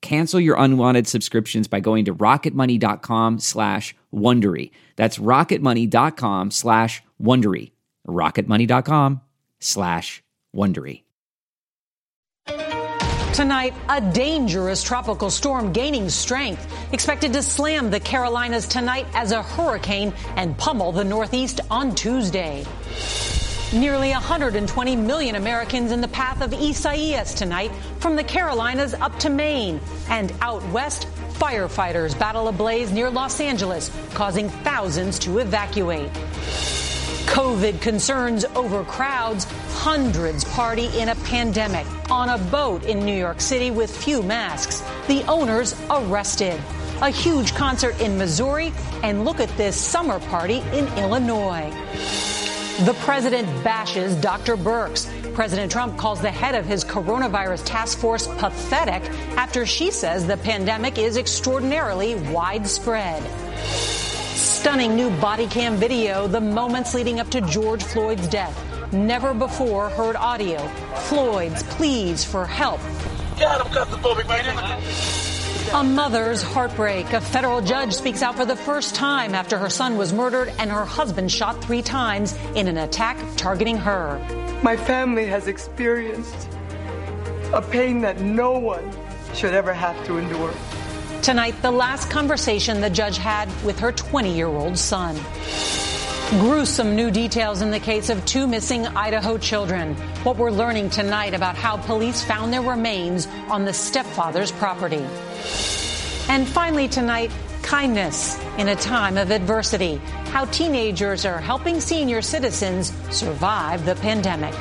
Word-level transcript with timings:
Cancel 0.00 0.40
your 0.40 0.56
unwanted 0.58 1.06
subscriptions 1.06 1.68
by 1.68 1.80
going 1.80 2.04
to 2.06 2.14
rocketmoney.com 2.14 3.38
slash 3.38 3.94
Wondery. 4.14 4.70
That's 4.96 5.18
rocketmoney.com 5.18 6.50
slash 6.50 7.02
Wondery. 7.20 7.72
rocketmoney.com 8.06 9.20
slash 9.60 10.22
Wondery. 10.54 11.02
Tonight, 13.34 13.74
a 13.88 14.00
dangerous 14.00 14.82
tropical 14.82 15.30
storm 15.30 15.72
gaining 15.72 16.08
strength, 16.08 16.66
expected 16.92 17.32
to 17.34 17.42
slam 17.42 17.88
the 17.88 18.00
Carolinas 18.00 18.66
tonight 18.66 19.06
as 19.14 19.30
a 19.30 19.42
hurricane 19.42 20.12
and 20.34 20.58
pummel 20.58 20.90
the 20.90 21.04
Northeast 21.04 21.60
on 21.70 21.94
Tuesday. 21.94 22.64
Nearly 23.72 24.12
120 24.12 24.96
million 24.96 25.34
Americans 25.34 25.92
in 25.92 26.00
the 26.00 26.08
path 26.08 26.40
of 26.40 26.54
Isaias 26.54 27.34
tonight, 27.34 27.70
from 27.98 28.16
the 28.16 28.24
Carolinas 28.24 28.94
up 28.94 29.18
to 29.18 29.28
Maine. 29.28 29.78
And 30.08 30.32
out 30.40 30.66
west, 30.70 31.06
firefighters 31.34 32.18
battle 32.18 32.48
a 32.48 32.52
blaze 32.52 32.90
near 32.90 33.10
Los 33.10 33.40
Angeles, 33.40 33.90
causing 34.14 34.48
thousands 34.48 35.18
to 35.18 35.36
evacuate. 35.38 36.10
COVID 37.26 37.82
concerns 37.82 38.46
over 38.56 38.84
crowds, 38.84 39.44
hundreds 39.72 40.44
party 40.44 40.86
in 40.98 41.10
a 41.10 41.14
pandemic 41.16 41.86
on 42.10 42.30
a 42.30 42.38
boat 42.38 42.86
in 42.86 43.04
New 43.04 43.16
York 43.16 43.38
City 43.38 43.70
with 43.70 43.94
few 43.94 44.22
masks. 44.22 44.82
The 45.08 45.22
owners 45.24 45.78
arrested. 45.90 46.58
A 47.02 47.10
huge 47.10 47.54
concert 47.54 48.00
in 48.00 48.16
Missouri, 48.16 48.72
and 49.02 49.26
look 49.26 49.40
at 49.40 49.54
this 49.58 49.76
summer 49.76 50.20
party 50.20 50.60
in 50.72 50.88
Illinois. 50.96 51.70
The 52.84 52.94
president 53.00 53.48
bashes 53.64 54.14
Dr. 54.14 54.56
Birx. 54.56 55.08
President 55.34 55.72
Trump 55.72 55.98
calls 55.98 56.20
the 56.20 56.30
head 56.30 56.54
of 56.54 56.64
his 56.64 56.84
coronavirus 56.84 57.62
task 57.64 57.98
force 57.98 58.28
pathetic 58.28 59.02
after 59.36 59.66
she 59.66 59.90
says 59.90 60.28
the 60.28 60.36
pandemic 60.36 60.96
is 60.96 61.16
extraordinarily 61.16 62.14
widespread. 62.30 63.20
Stunning 63.66 64.94
new 64.94 65.10
body 65.18 65.48
cam 65.48 65.74
video, 65.74 66.28
the 66.28 66.40
moments 66.40 66.94
leading 66.94 67.18
up 67.18 67.28
to 67.30 67.40
George 67.40 67.82
Floyd's 67.82 68.28
death. 68.28 68.56
Never 68.92 69.34
before 69.34 69.88
heard 69.88 70.14
audio. 70.14 70.58
Floyd's 71.08 71.64
pleas 71.64 72.24
for 72.24 72.46
help. 72.46 72.80
God, 73.40 73.60
I'm 73.60 73.72
claustrophobic 73.72 74.28
now. 74.28 75.27
A 75.74 75.84
mother's 75.84 76.42
heartbreak. 76.42 77.12
A 77.12 77.20
federal 77.20 77.60
judge 77.60 77.92
speaks 77.92 78.22
out 78.22 78.36
for 78.36 78.46
the 78.46 78.56
first 78.56 78.94
time 78.94 79.34
after 79.34 79.58
her 79.58 79.68
son 79.68 79.98
was 79.98 80.12
murdered 80.12 80.50
and 80.58 80.70
her 80.70 80.84
husband 80.84 81.30
shot 81.30 81.62
three 81.62 81.82
times 81.82 82.34
in 82.54 82.68
an 82.68 82.78
attack 82.78 83.18
targeting 83.36 83.76
her. 83.76 84.18
My 84.62 84.76
family 84.76 85.26
has 85.26 85.46
experienced 85.46 86.48
a 87.52 87.60
pain 87.60 88.00
that 88.00 88.20
no 88.20 88.58
one 88.58 88.90
should 89.34 89.52
ever 89.52 89.74
have 89.74 90.04
to 90.06 90.16
endure. 90.16 90.54
Tonight, 91.22 91.60
the 91.60 91.70
last 91.70 92.08
conversation 92.08 92.80
the 92.80 92.88
judge 92.90 93.18
had 93.18 93.48
with 93.62 93.78
her 93.78 93.92
20 93.92 94.34
year 94.34 94.46
old 94.46 94.78
son. 94.78 95.16
Gruesome 96.40 96.94
new 96.94 97.10
details 97.10 97.62
in 97.62 97.70
the 97.70 97.80
case 97.80 98.10
of 98.10 98.24
two 98.26 98.46
missing 98.46 98.86
Idaho 98.86 99.38
children. 99.38 99.94
What 100.24 100.36
we're 100.36 100.50
learning 100.50 100.90
tonight 100.90 101.34
about 101.34 101.56
how 101.56 101.76
police 101.76 102.22
found 102.22 102.52
their 102.52 102.62
remains 102.62 103.26
on 103.48 103.64
the 103.64 103.72
stepfather's 103.72 104.52
property. 104.52 105.04
And 106.28 106.46
finally 106.46 106.88
tonight, 106.88 107.30
kindness 107.62 108.38
in 108.56 108.68
a 108.68 108.76
time 108.76 109.18
of 109.18 109.30
adversity. 109.30 109.96
How 110.32 110.46
teenagers 110.46 111.24
are 111.24 111.38
helping 111.38 111.80
senior 111.80 112.22
citizens 112.22 112.92
survive 113.10 113.84
the 113.84 113.94
pandemic. 113.96 114.54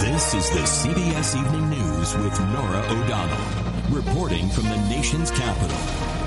This 0.00 0.34
is 0.34 0.50
the 0.50 0.66
CBS 0.66 1.36
Evening 1.38 1.70
News 1.70 2.16
with 2.16 2.40
Norah 2.40 2.84
O'Donnell, 2.90 3.94
reporting 3.94 4.48
from 4.48 4.64
the 4.64 4.76
nation's 4.88 5.30
capital. 5.30 6.17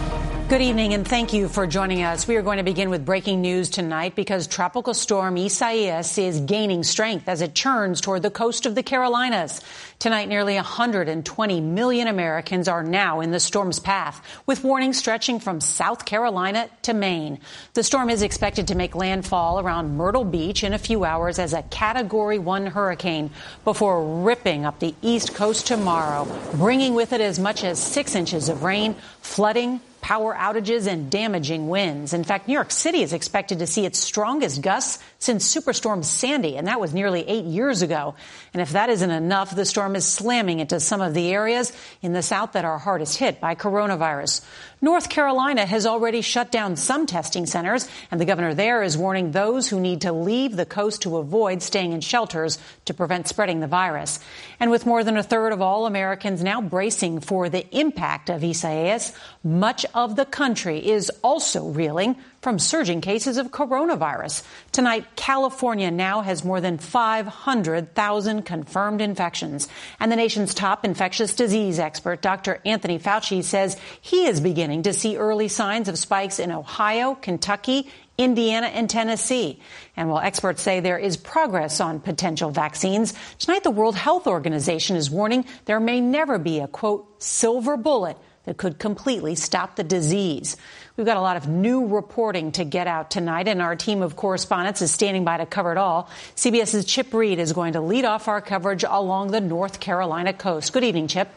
Good 0.52 0.64
evening 0.64 0.94
and 0.94 1.08
thank 1.08 1.32
you 1.32 1.48
for 1.48 1.66
joining 1.66 2.04
us. 2.04 2.28
We 2.28 2.36
are 2.36 2.42
going 2.42 2.58
to 2.58 2.64
begin 2.64 2.90
with 2.90 3.06
breaking 3.06 3.40
news 3.40 3.70
tonight 3.70 4.18
because 4.18 4.48
tropical 4.48 4.94
storm 4.94 5.38
Isaias 5.38 6.18
is 6.18 6.42
gaining 6.42 6.84
strength 6.84 7.30
as 7.30 7.40
it 7.40 7.56
churns 7.56 8.02
toward 8.02 8.22
the 8.22 8.30
coast 8.32 8.66
of 8.66 8.76
the 8.76 8.84
Carolinas. 8.84 9.62
Tonight, 9.98 10.28
nearly 10.28 10.56
120 10.56 11.62
million 11.62 12.10
Americans 12.10 12.68
are 12.68 12.84
now 12.84 13.22
in 13.22 13.32
the 13.32 13.40
storm's 13.40 13.80
path, 13.80 14.22
with 14.46 14.62
warnings 14.62 14.98
stretching 14.98 15.40
from 15.40 15.62
South 15.62 16.04
Carolina 16.04 16.70
to 16.82 16.94
Maine. 16.94 17.40
The 17.74 17.84
storm 17.84 18.10
is 18.10 18.22
expected 18.22 18.68
to 18.68 18.76
make 18.76 18.94
landfall 18.94 19.62
around 19.62 19.96
Myrtle 19.96 20.26
Beach 20.26 20.66
in 20.66 20.74
a 20.74 20.78
few 20.78 21.06
hours 21.06 21.40
as 21.40 21.54
a 21.54 21.64
Category 21.64 22.40
1 22.40 22.66
hurricane 22.66 23.32
before 23.64 24.22
ripping 24.22 24.66
up 24.66 24.80
the 24.80 24.96
East 25.02 25.34
Coast 25.34 25.66
tomorrow, 25.66 26.28
bringing 26.56 26.94
with 26.94 27.14
it 27.14 27.22
as 27.22 27.40
much 27.40 27.64
as 27.64 27.82
six 27.82 28.16
inches 28.16 28.50
of 28.50 28.64
rain, 28.64 28.98
flooding, 29.22 29.80
power 30.02 30.36
outages 30.36 30.88
and 30.88 31.10
damaging 31.10 31.70
winds. 31.70 32.14
In 32.14 32.24
fact, 32.24 32.48
New 32.48 32.54
York 32.54 32.72
City 32.72 33.04
is 33.04 33.14
expected 33.14 33.60
to 33.60 33.68
see 33.68 33.86
its 33.86 34.00
strongest 34.00 34.62
gusts 34.62 35.02
since 35.20 35.56
Superstorm 35.56 36.04
Sandy, 36.04 36.58
and 36.58 36.68
that 36.68 36.82
was 36.82 36.94
nearly 36.94 37.28
eight 37.28 37.46
years 37.46 37.82
ago. 37.82 38.16
And 38.54 38.62
if 38.62 38.72
that 38.72 38.90
isn't 38.90 39.12
enough, 39.12 39.56
the 39.56 39.66
storm 39.66 39.96
is 39.96 40.06
slamming 40.06 40.60
into 40.60 40.80
some 40.80 41.02
of 41.02 41.14
the 41.14 41.32
areas 41.32 41.72
in 42.02 42.14
the 42.14 42.24
south 42.24 42.54
that 42.54 42.66
are 42.66 42.78
hardest 42.78 43.18
hit 43.18 43.40
by 43.40 43.56
coronavirus. 43.56 44.44
North 44.84 45.10
Carolina 45.10 45.64
has 45.64 45.86
already 45.86 46.22
shut 46.22 46.52
down 46.52 46.76
some 46.76 47.06
testing 47.06 47.46
centers, 47.46 47.88
and 48.10 48.20
the 48.20 48.26
governor 48.26 48.56
there 48.56 48.82
is 48.82 48.98
warning 48.98 49.32
those 49.32 49.70
who 49.70 49.80
need 49.80 50.02
to 50.02 50.12
leave 50.12 50.56
the 50.56 50.66
coast 50.66 51.04
to 51.04 51.18
avoid 51.18 51.62
staying 51.62 51.92
in 51.92 52.02
shelters 52.02 52.58
to 52.86 52.94
prevent 52.96 53.28
spreading 53.28 53.60
the 53.60 53.68
virus. 53.68 54.20
And 54.60 54.72
with 54.72 54.88
more 54.88 55.04
than 55.04 55.18
a 55.18 55.24
third 55.24 55.54
of 55.54 55.62
all 55.62 55.86
Americans 55.86 56.42
now 56.42 56.62
bracing 56.62 57.20
for 57.20 57.48
the 57.48 57.68
impact 57.78 58.32
of 58.32 58.44
Isaias, 58.44 59.14
much 59.44 59.86
of 59.94 60.16
the 60.16 60.26
country 60.26 60.86
is 60.90 61.10
also 61.24 61.68
reeling 61.70 62.16
from 62.42 62.58
surging 62.58 63.02
cases 63.02 63.38
of 63.38 63.52
coronavirus. 63.52 64.44
Tonight, 64.72 65.06
California 65.16 65.92
now 65.92 66.22
has 66.22 66.44
more 66.44 66.60
than 66.60 66.78
500,000 66.78 68.42
confirmed 68.44 69.02
infections. 69.02 69.68
And 70.00 70.12
the 70.12 70.16
nation's 70.16 70.54
top 70.54 70.84
infectious 70.84 71.36
disease 71.36 71.78
expert, 71.78 72.22
Dr. 72.22 72.60
Anthony 72.66 72.98
Fauci, 72.98 73.44
says 73.44 73.78
he 74.02 74.26
is 74.26 74.42
beginning 74.42 74.84
to 74.84 74.94
see 74.94 75.18
early 75.18 75.48
signs 75.48 75.88
of 75.88 76.00
spikes 76.00 76.40
in 76.40 76.52
Ohio, 76.52 77.14
Kentucky, 77.14 77.90
Indiana, 78.18 78.68
and 78.68 78.90
Tennessee. 78.90 79.60
And 79.96 80.10
while 80.10 80.22
experts 80.22 80.62
say 80.62 80.80
there 80.80 80.98
is 80.98 81.18
progress 81.18 81.80
on 81.80 82.00
potential 82.00 82.52
vaccines, 82.52 83.14
tonight 83.40 83.64
the 83.64 83.72
World 83.72 83.96
Health 83.96 84.28
Organization 84.28 84.96
is 84.96 85.10
warning 85.10 85.46
there 85.66 85.80
may 85.80 86.02
never 86.02 86.38
be 86.38 86.60
a 86.60 86.68
quote, 86.68 87.22
silver 87.22 87.78
bullet 87.78 88.18
that 88.46 88.58
could 88.58 88.80
completely 88.80 89.36
stop 89.36 89.76
the 89.76 89.84
disease. 89.84 90.58
We've 90.98 91.06
got 91.06 91.18
a 91.18 91.22
lot 91.22 91.38
of 91.38 91.48
new 91.48 91.88
reporting 91.88 92.52
to 92.54 92.64
get 92.64 92.88
out 92.88 93.12
tonight, 93.12 93.48
and 93.48 93.62
our 93.62 93.76
team 93.76 94.02
of 94.02 94.16
correspondents 94.16 94.82
is 94.82 94.92
standing 94.92 95.24
by 95.24 95.38
to 95.38 95.46
cover 95.46 95.72
it 95.72 95.78
all. 95.78 96.10
CBS's 96.36 96.86
Chip 96.86 97.14
Reid 97.14 97.40
is 97.40 97.54
going 97.54 97.74
to 97.74 97.82
lead 97.82 98.06
off 98.06 98.28
our 98.28 98.42
coverage 98.42 98.84
along 98.84 99.32
the 99.32 99.42
North 99.42 99.80
Carolina 99.80 100.34
coast. 100.34 100.74
Good 100.74 100.84
evening, 100.84 101.08
Chip. 101.08 101.30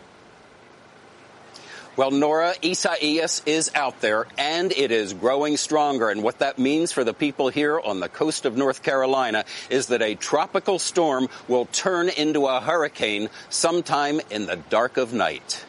Well, 1.97 2.11
Norah, 2.11 2.55
Isaias 2.65 3.41
is 3.47 3.71
out 3.73 4.01
there 4.01 4.27
and 4.37 4.73
it 4.73 4.91
is 4.91 5.13
growing 5.13 5.57
stronger. 5.57 6.11
And 6.11 6.25
what 6.25 6.41
that 6.41 6.59
means 6.59 6.91
for 6.91 7.05
the 7.05 7.15
people 7.15 7.51
here 7.51 7.79
on 7.79 8.01
the 8.01 8.09
coast 8.09 8.47
of 8.47 8.57
North 8.57 8.83
Carolina 8.83 9.45
is 9.71 9.87
that 9.87 10.03
a 10.03 10.17
tropical 10.17 10.81
storm 10.81 11.29
will 11.47 11.67
turn 11.67 12.09
into 12.09 12.47
a 12.47 12.61
hurricane 12.61 13.29
sometime 13.49 14.21
in 14.29 14.47
the 14.47 14.57
dark 14.57 14.97
of 14.97 15.13
night. 15.13 15.65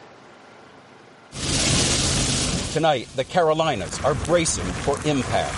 Tonight, 2.76 3.08
the 3.16 3.24
Carolinas 3.24 3.98
are 4.04 4.14
bracing 4.14 4.66
for 4.66 4.98
impact. 5.08 5.56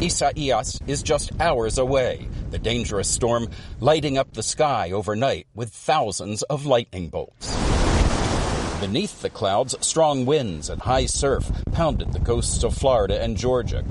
Isaias 0.00 0.80
is 0.86 1.02
just 1.02 1.38
hours 1.38 1.76
away, 1.76 2.26
the 2.50 2.58
dangerous 2.58 3.06
storm 3.06 3.50
lighting 3.80 4.16
up 4.16 4.32
the 4.32 4.42
sky 4.42 4.92
overnight 4.92 5.46
with 5.54 5.68
thousands 5.68 6.42
of 6.44 6.64
lightning 6.64 7.08
bolts. 7.10 7.54
Beneath 8.80 9.20
the 9.20 9.28
clouds, 9.28 9.76
strong 9.86 10.24
winds 10.24 10.70
and 10.70 10.80
high 10.80 11.04
surf 11.04 11.52
pounded 11.72 12.14
the 12.14 12.20
coasts 12.20 12.64
of 12.64 12.74
Florida 12.74 13.22
and 13.22 13.36
Georgia. 13.36 13.84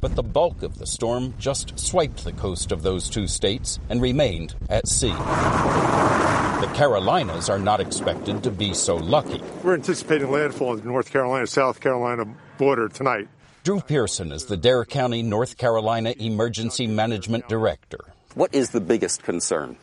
But 0.00 0.16
the 0.16 0.24
bulk 0.24 0.64
of 0.64 0.78
the 0.78 0.86
storm 0.88 1.34
just 1.38 1.78
swiped 1.78 2.24
the 2.24 2.32
coast 2.32 2.72
of 2.72 2.82
those 2.82 3.08
two 3.08 3.28
states 3.28 3.78
and 3.88 4.02
remained 4.02 4.56
at 4.68 4.88
sea. 4.88 5.14
The 6.62 6.68
Carolinas 6.74 7.48
are 7.50 7.58
not 7.58 7.80
expected 7.80 8.44
to 8.44 8.50
be 8.52 8.72
so 8.72 8.94
lucky. 8.94 9.42
We're 9.64 9.74
anticipating 9.74 10.30
landfall 10.30 10.74
in 10.74 10.78
the 10.78 10.84
North 10.84 11.10
Carolina 11.10 11.44
South 11.48 11.80
Carolina 11.80 12.24
border 12.56 12.88
tonight. 12.88 13.26
Drew 13.64 13.80
Pearson 13.80 14.30
is 14.30 14.44
the 14.44 14.56
Dare 14.56 14.84
County, 14.84 15.24
North 15.24 15.58
Carolina 15.58 16.14
Emergency 16.16 16.86
Management 16.86 17.48
Director. 17.48 17.98
What 18.36 18.54
is 18.54 18.70
the 18.70 18.80
biggest 18.80 19.24
concern? 19.24 19.76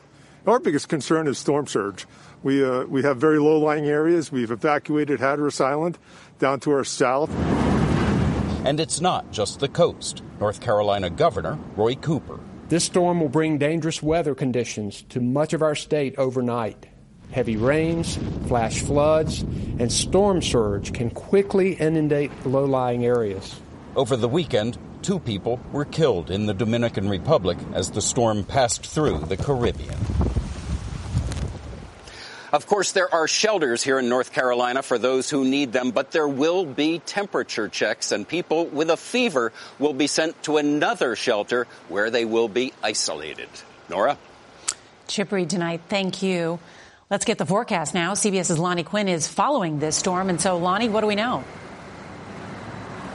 Our 0.47 0.57
biggest 0.57 0.87
concern 0.87 1.27
is 1.27 1.37
storm 1.37 1.67
surge. 1.67 2.07
We, 2.43 2.63
uh, 2.63 2.85
we 2.85 3.01
have 3.03 3.17
very 3.17 3.39
low 3.39 3.59
lying 3.59 3.85
areas. 3.85 4.31
We've 4.31 4.49
evacuated 4.49 5.19
Hatteras 5.19 5.59
Island 5.59 5.97
down 6.39 6.61
to 6.61 6.71
our 6.71 6.85
south. 6.85 7.29
And 8.65 8.79
it's 8.79 9.01
not 9.01 9.29
just 9.33 9.59
the 9.59 9.67
coast. 9.67 10.23
North 10.39 10.61
Carolina 10.61 11.09
Governor 11.09 11.59
Roy 11.75 11.95
Cooper. 11.95 12.39
This 12.69 12.83
storm 12.83 13.19
will 13.19 13.29
bring 13.29 13.57
dangerous 13.57 14.03
weather 14.03 14.35
conditions 14.35 15.01
to 15.09 15.19
much 15.19 15.53
of 15.53 15.63
our 15.63 15.73
state 15.73 16.13
overnight. 16.19 16.85
Heavy 17.31 17.57
rains, 17.57 18.15
flash 18.47 18.81
floods, 18.81 19.41
and 19.41 19.91
storm 19.91 20.43
surge 20.43 20.93
can 20.93 21.09
quickly 21.09 21.73
inundate 21.73 22.31
low 22.45 22.65
lying 22.65 23.03
areas. 23.03 23.59
Over 23.95 24.15
the 24.15 24.29
weekend, 24.29 24.77
two 25.01 25.17
people 25.17 25.59
were 25.71 25.83
killed 25.83 26.29
in 26.29 26.45
the 26.45 26.53
Dominican 26.53 27.09
Republic 27.09 27.57
as 27.73 27.89
the 27.89 28.03
storm 28.03 28.43
passed 28.43 28.85
through 28.85 29.21
the 29.21 29.37
Caribbean. 29.37 29.97
Of 32.51 32.65
course, 32.65 32.93
there 32.93 33.13
are 33.13 33.27
shelters 33.27 33.83
here 33.83 33.99
in 33.99 34.09
North 34.09 34.33
Carolina 34.33 34.81
for 34.81 34.97
those 34.97 35.29
who 35.29 35.45
need 35.45 35.71
them, 35.71 35.91
but 35.91 36.09
there 36.11 36.27
will 36.27 36.65
be 36.65 36.99
temperature 36.99 37.67
checks, 37.67 38.11
and 38.11 38.27
people 38.27 38.65
with 38.65 38.89
a 38.89 38.97
fever 38.97 39.51
will 39.77 39.93
be 39.93 40.07
sent 40.07 40.41
to 40.43 40.57
another 40.57 41.15
shelter 41.15 41.67
where 41.89 42.09
they 42.09 42.25
will 42.25 42.47
be 42.47 42.73
isolated. 42.81 43.49
Norah? 43.87 44.17
Chip 45.07 45.31
Reid 45.31 45.51
tonight, 45.51 45.81
thank 45.89 46.23
you. 46.23 46.59
Let's 47.09 47.25
get 47.25 47.37
the 47.37 47.45
forecast 47.45 47.93
now. 47.93 48.13
CBS's 48.13 48.59
Lonnie 48.59 48.83
Quinn 48.83 49.07
is 49.07 49.27
following 49.27 49.79
this 49.79 49.95
storm, 49.95 50.29
and 50.29 50.41
so, 50.41 50.57
Lonnie, 50.57 50.89
what 50.89 51.01
do 51.01 51.07
we 51.07 51.15
know? 51.15 51.43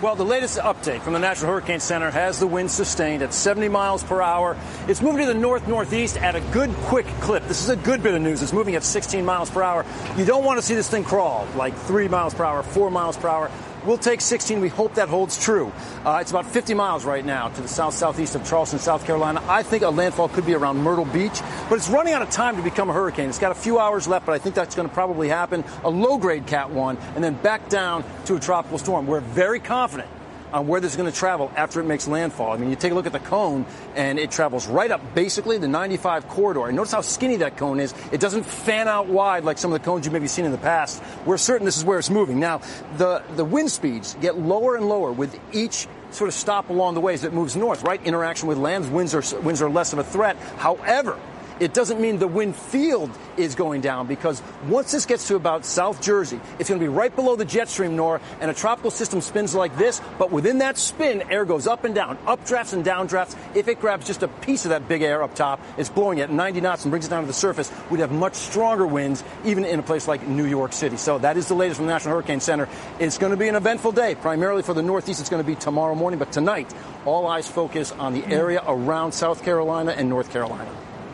Well, 0.03 0.17
the 0.17 0.25
latest 0.25 0.59
update 0.59 1.03
from 1.03 1.13
the 1.13 1.21
National 1.21 1.53
Hurricane 1.53 1.79
Center 1.79 2.11
has 2.11 2.41
the 2.41 2.49
wind 2.49 2.71
sustained 2.71 3.23
at 3.23 3.33
70 3.33 3.69
miles 3.69 4.03
per 4.03 4.21
hour. 4.21 4.57
It's 4.89 5.01
moving 5.01 5.21
to 5.21 5.33
the 5.33 5.39
north 5.39 5.69
northeast 5.69 6.17
at 6.17 6.35
a 6.35 6.41
good, 6.41 6.71
quick 6.87 7.07
clip. 7.21 7.47
This 7.47 7.63
is 7.63 7.69
a 7.69 7.77
good 7.77 8.03
bit 8.03 8.13
of 8.13 8.21
news. 8.21 8.43
It's 8.43 8.53
moving 8.53 8.75
at 8.75 8.83
16 8.83 9.25
miles 9.25 9.51
per 9.51 9.63
hour. 9.63 9.87
You 10.17 10.25
don't 10.25 10.45
want 10.45 10.59
to 10.59 10.67
see 10.67 10.75
this 10.75 10.91
thing 10.91 11.05
crawl 11.05 11.47
like 11.57 11.77
3 11.77 12.09
miles 12.09 12.35
per 12.35 12.45
hour, 12.45 12.63
4 12.65 12.91
miles 12.91 13.17
per 13.17 13.29
hour. 13.29 13.51
We'll 13.85 13.99
take 13.99 14.21
16. 14.21 14.61
We 14.61 14.69
hope 14.69 14.95
that 14.95 15.09
holds 15.09 15.43
true. 15.43 15.71
Uh, 16.05 16.19
it's 16.21 16.31
about 16.31 16.47
50 16.47 16.73
miles 16.75 17.05
right 17.05 17.25
now 17.25 17.49
to 17.49 17.61
the 17.61 17.69
south 17.69 17.95
southeast 17.95 18.35
of 18.35 18.45
Charleston, 18.47 18.79
South 18.79 19.05
Carolina. 19.05 19.43
I 19.47 19.63
think 19.63 19.83
a 19.83 19.91
landfall 19.91 20.29
could 20.29 20.47
be 20.47 20.55
around 20.55 20.79
Myrtle 20.79 21.05
Beach, 21.05 21.41
but 21.69 21.77
it's 21.77 21.89
running 21.89 22.15
out 22.15 22.23
of 22.23 22.31
time 22.31 22.57
to 22.57 22.63
become 22.63 22.89
a 22.89 22.93
hurricane. 22.93 23.29
It's 23.29 23.39
got 23.39 23.53
a 23.53 23.55
few 23.55 23.79
hours 23.79 24.09
left, 24.09 24.25
but 24.25 24.33
I 24.33 24.39
think 24.39 24.55
that's 24.55 24.75
going 24.75 24.89
to 24.89 24.95
probably 24.95 25.29
happen. 25.29 25.65
A 25.85 25.91
low 25.91 26.17
grade 26.17 26.47
Cat 26.47 26.71
1, 26.71 26.97
and 27.15 27.23
then 27.23 27.35
back 27.35 27.69
down 27.69 28.05
to 28.25 28.37
a 28.37 28.41
tropical 28.41 28.79
storm. 28.79 29.07
We're 29.07 29.21
very 29.21 29.61
confident 29.61 30.09
on 30.55 30.69
where 30.69 30.81
this 30.81 30.93
is 30.93 30.97
going 30.97 31.11
to 31.11 31.19
travel 31.19 31.51
after 31.57 31.81
it 31.81 31.85
makes 31.85 32.07
landfall. 32.07 32.53
I 32.53 32.57
mean, 32.57 32.71
you 32.71 32.77
take 32.77 32.93
a 32.93 32.95
look 32.95 33.07
at 33.07 33.13
the 33.13 33.19
cone, 33.19 33.67
and 33.97 34.21
it 34.21 34.31
travels 34.31 34.69
right 34.69 34.91
up 34.91 35.15
basically 35.15 35.59
the 35.59 35.67
95 35.67 36.29
corridor. 36.29 36.69
And 36.69 36.77
notice 36.77 36.93
how 36.93 37.01
skinny 37.01 37.37
that 37.39 37.57
cone 37.57 37.81
is. 37.81 37.93
It 38.13 38.21
doesn't 38.21 38.45
fan 38.45 38.87
out 38.87 39.09
wide 39.09 39.43
like 39.45 39.59
some 39.59 39.73
of 39.73 39.81
the 39.81 39.85
cones 39.85 40.07
you 40.07 40.13
maybe 40.13 40.29
seen 40.29 40.45
in 40.45 40.53
the 40.53 40.59
past. 40.59 41.03
We're 41.27 41.39
certain 41.39 41.65
this 41.65 41.77
is 41.77 41.85
where 41.85 41.99
it's 41.99 42.09
moving. 42.09 42.39
Now, 42.39 42.61
the, 42.97 43.23
the 43.35 43.45
wind 43.45 43.73
speeds 43.73 44.17
get 44.21 44.39
lower 44.39 44.77
and 44.77 44.89
lower 44.89 45.11
with 45.11 45.39
each 45.53 45.89
sort 46.13 46.29
of 46.29 46.35
stop 46.35 46.71
along 46.71 46.95
the 46.95 47.01
way 47.01 47.15
as 47.15 47.25
it 47.25 47.33
moves 47.33 47.57
north, 47.57 47.83
right? 47.83 48.01
Interaction 48.05 48.47
with 48.47 48.57
lands, 48.57 48.87
winds 48.87 49.13
are, 49.13 49.41
winds 49.41 49.61
are 49.61 49.69
less 49.69 49.93
of 49.93 49.99
a 49.99 50.05
threat. 50.05 50.37
However, 50.59 51.19
it 51.61 51.73
doesn't 51.73 52.01
mean 52.01 52.19
the 52.19 52.27
wind 52.27 52.57
field 52.57 53.11
is 53.37 53.55
going 53.55 53.81
down 53.81 54.07
because 54.07 54.43
once 54.69 54.91
this 54.93 55.07
gets 55.07 55.29
to 55.29 55.37
about 55.37 55.65
South 55.65 56.03
Jersey, 56.03 56.41
it's 56.59 56.69
going 56.69 56.81
to 56.81 56.85
be 56.85 56.89
right 56.89 57.15
below 57.15 57.37
the 57.37 57.45
jet 57.45 57.69
stream, 57.69 57.97
Norah, 57.97 58.21
and 58.41 58.51
a 58.51 58.55
tropical 58.55 58.91
system 58.91 59.21
spins 59.21 59.55
like 59.55 59.77
this, 59.77 60.01
but 60.19 60.31
within 60.33 60.59
that 60.59 60.77
spin, 60.77 61.23
air 61.31 61.45
goes 61.45 61.67
up 61.67 61.85
and 61.85 61.95
down, 61.95 62.17
updrafts 62.27 62.73
and 62.73 62.85
downdrafts. 62.85 63.37
If 63.55 63.69
it 63.69 63.81
grabs 63.81 64.07
just 64.07 64.23
a 64.23 64.29
piece 64.29 64.65
of 64.65 64.71
that 64.71 64.89
big 64.89 65.03
air 65.03 65.23
up 65.23 65.35
top, 65.35 65.61
it's 65.79 65.89
blowing 65.89 66.21
at 66.21 66.31
90 66.31 66.61
knots 66.61 66.85
and 66.85 66.91
brings 66.91 67.07
it 67.07 67.11
down 67.11 67.23
to 67.23 67.27
the 67.27 67.33
surface, 67.33 67.71
we'd 67.91 68.01
have 68.01 68.13
much 68.13 68.35
stronger 68.35 68.87
winds, 68.87 69.23
even 69.45 69.65
in 69.65 69.79
a 69.79 69.83
place 69.83 70.09
like 70.09 70.27
New 70.27 70.47
York 70.47 70.73
City. 70.73 70.97
So 70.97 71.19
that 71.19 71.37
is 71.37 71.49
the 71.49 71.55
latest 71.55 71.79
from 71.79 71.87
the 71.87 71.93
National 71.93 72.15
Hurricane 72.15 72.41
Center. 72.41 72.69
It's 72.99 73.19
going 73.19 73.31
to 73.31 73.37
be 73.37 73.49
an 73.49 73.55
eventful 73.55 73.93
day, 73.93 74.15
primarily 74.15 74.63
for 74.63 74.75
the 74.75 74.83
Northeast. 74.83 75.21
It's 75.21 75.31
going 75.31 75.43
to 75.43 75.47
be 75.47 75.57
tomorrow 75.57 75.95
morning, 75.95 76.19
but 76.19 76.33
tonight, 76.33 76.73
all 77.05 77.27
eyes 77.27 77.47
focus 77.49 77.93
on 77.93 78.13
the 78.13 78.25
area 78.27 78.63
around 78.67 79.13
South 79.13 79.45
Carolina 79.45 79.93
and 79.93 80.09
North 80.09 80.31
Carolina 80.31 80.71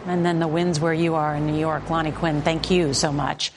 and 0.07 0.25
then 0.25 0.39
the 0.39 0.49
winds 0.49 0.81
where 0.81 0.95
you 0.95 1.15
are 1.15 1.35
in 1.35 1.47
New 1.47 1.59
York. 1.59 1.91
Lonnie 1.91 2.13
Quinn, 2.13 2.43
thank 2.43 2.71
you 2.71 2.95
so 2.95 3.13
much. 3.13 3.53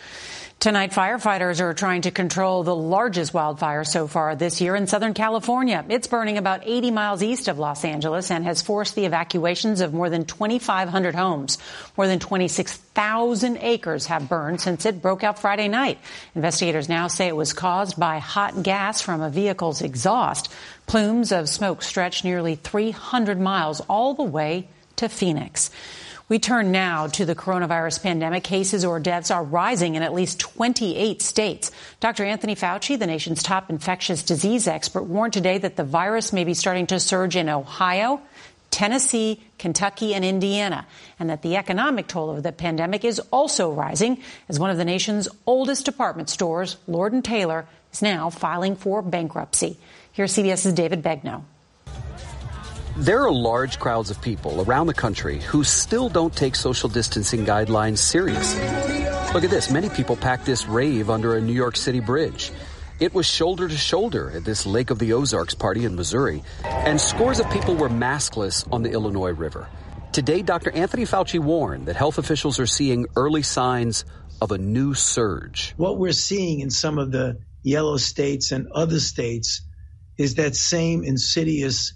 Tonight, 0.64 0.92
firefighters 0.92 1.60
are 1.60 1.74
trying 1.74 2.04
to 2.04 2.12
control 2.12 2.64
the 2.64 2.74
largest 2.74 3.34
wildfire 3.34 3.84
so 3.84 4.08
far 4.08 4.34
this 4.38 4.62
year 4.62 4.78
in 4.78 4.88
Southern 4.88 5.14
California. 5.14 5.84
It's 5.90 6.08
burning 6.08 6.38
about 6.38 6.62
80 6.64 6.90
miles 6.92 7.22
east 7.22 7.50
of 7.50 7.60
Los 7.60 7.84
Angeles 7.84 8.32
and 8.32 8.46
has 8.46 8.62
forced 8.62 8.96
the 8.96 9.04
evacuations 9.04 9.82
of 9.82 9.94
more 9.94 10.10
than 10.10 10.24
2,500 10.24 11.16
homes. 11.16 11.58
More 11.98 12.08
than 12.08 12.20
26,000 12.20 13.58
acres 13.58 14.06
have 14.06 14.30
burned 14.30 14.62
since 14.62 14.86
it 14.86 15.02
broke 15.02 15.26
out 15.26 15.38
Friday 15.38 15.68
night. 15.68 16.00
Investigators 16.34 16.88
now 16.88 17.10
say 17.10 17.28
it 17.28 17.36
was 17.36 17.52
caused 17.52 18.00
by 18.00 18.20
hot 18.20 18.64
gas 18.64 19.02
from 19.02 19.20
a 19.20 19.30
vehicle's 19.30 19.82
exhaust. 19.82 20.50
Plumes 20.86 21.34
of 21.34 21.50
smoke 21.50 21.82
stretch 21.82 22.24
nearly 22.24 22.56
300 22.56 23.38
miles 23.38 23.82
all 23.90 24.14
the 24.14 24.24
way 24.24 24.70
to 24.96 25.10
Phoenix. 25.10 25.72
We 26.34 26.40
turn 26.40 26.72
now 26.72 27.06
to 27.10 27.26
the 27.26 27.36
coronavirus 27.36 28.02
pandemic. 28.02 28.44
Cases 28.44 28.84
or 28.84 29.00
deaths 29.00 29.30
are 29.30 29.44
rising 29.44 29.94
in 29.94 30.02
at 30.02 30.16
least 30.16 30.40
28 30.40 31.22
states. 31.22 31.70
Dr. 32.00 32.26
Anthony 32.26 32.56
Fauci, 32.56 32.98
the 32.98 33.06
nation's 33.06 33.44
top 33.44 33.70
infectious 33.70 34.24
disease 34.24 34.68
expert, 34.68 35.04
warned 35.04 35.34
today 35.34 35.60
that 35.60 35.76
the 35.76 35.84
virus 35.84 36.34
may 36.34 36.44
be 36.44 36.56
starting 36.56 36.88
to 36.88 37.00
surge 37.00 37.36
in 37.36 37.50
Ohio, 37.50 38.20
Tennessee, 38.72 39.44
Kentucky, 39.60 40.16
and 40.16 40.26
Indiana, 40.26 40.88
and 41.20 41.30
that 41.30 41.44
the 41.44 41.56
economic 41.56 42.08
toll 42.08 42.32
of 42.32 42.42
the 42.42 42.52
pandemic 42.52 43.06
is 43.06 43.20
also 43.32 43.72
rising 43.72 44.20
as 44.50 44.60
one 44.60 44.72
of 44.72 44.78
the 44.78 44.86
nation's 44.86 45.30
oldest 45.46 45.86
department 45.86 46.32
stores, 46.32 46.78
Lord 46.88 47.14
& 47.14 47.24
Taylor, 47.24 47.68
is 47.92 48.02
now 48.02 48.32
filing 48.32 48.76
for 48.76 49.04
bankruptcy. 49.04 49.78
Here's 50.14 50.34
CBS's 50.34 50.74
David 50.74 51.04
Begnaud. 51.04 51.44
There 52.96 53.24
are 53.26 53.32
large 53.32 53.80
crowds 53.80 54.12
of 54.12 54.22
people 54.22 54.62
around 54.62 54.86
the 54.86 54.94
country 54.94 55.40
who 55.40 55.64
still 55.64 56.10
don't 56.10 56.36
take 56.36 56.56
social 56.56 56.88
distancing 56.88 57.44
guidelines 57.44 57.98
seriously. 57.98 58.62
Look 59.34 59.44
at 59.44 59.50
this. 59.50 59.72
Many 59.72 59.90
people 59.90 60.16
packed 60.16 60.46
this 60.46 60.68
rave 60.68 61.10
under 61.10 61.36
a 61.36 61.42
New 61.42 61.54
York 61.54 61.76
City 61.76 62.00
bridge. 62.00 62.52
It 63.00 63.12
was 63.12 63.26
shoulder 63.26 63.68
to 63.68 63.76
shoulder 63.76 64.32
at 64.36 64.46
this 64.46 64.68
Lake 64.68 64.92
of 64.92 65.00
the 65.00 65.14
Ozarks 65.14 65.56
party 65.56 65.86
in 65.86 65.96
Missouri, 65.96 66.44
and 66.64 67.02
scores 67.02 67.40
of 67.40 67.50
people 67.50 67.76
were 67.76 67.90
maskless 67.90 68.72
on 68.72 68.84
the 68.84 68.92
Illinois 68.92 69.34
River. 69.34 69.68
Today, 70.12 70.44
Dr. 70.44 70.70
Anthony 70.70 71.06
Fauci 71.06 71.40
warned 71.40 71.88
that 71.88 71.96
health 71.96 72.20
officials 72.20 72.60
are 72.60 72.68
seeing 72.68 73.08
early 73.16 73.42
signs 73.42 74.06
of 74.40 74.52
a 74.52 74.60
new 74.60 74.94
surge. 74.94 75.74
What 75.78 75.98
we're 75.98 76.12
seeing 76.12 76.60
in 76.60 76.70
some 76.70 77.00
of 77.00 77.12
the 77.12 77.40
yellow 77.64 77.98
states 77.98 78.52
and 78.52 78.68
other 78.72 79.00
states 79.00 79.64
is 80.16 80.36
that 80.36 80.56
same 80.56 81.04
insidious 81.04 81.94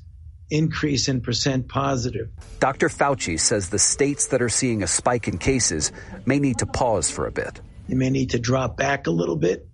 increase 0.50 1.08
in 1.08 1.22
percent 1.22 1.68
positive. 1.68 2.30
Dr. 2.60 2.90
Fauci 2.90 3.40
says 3.40 3.70
the 3.70 3.80
states 3.80 4.28
that 4.28 4.42
are 4.42 4.50
seeing 4.50 4.84
a 4.84 4.88
spike 4.88 5.28
in 5.28 5.38
cases 5.38 5.92
may 6.26 6.40
need 6.40 6.60
to 6.60 6.66
pause 6.66 7.12
for 7.12 7.28
a 7.28 7.32
bit. 7.32 7.62
You 7.88 7.96
may 7.96 8.10
need 8.10 8.32
to 8.32 8.40
drop 8.40 8.78
back 8.78 9.08
a 9.08 9.12
little 9.12 9.36
bit. 9.36 9.68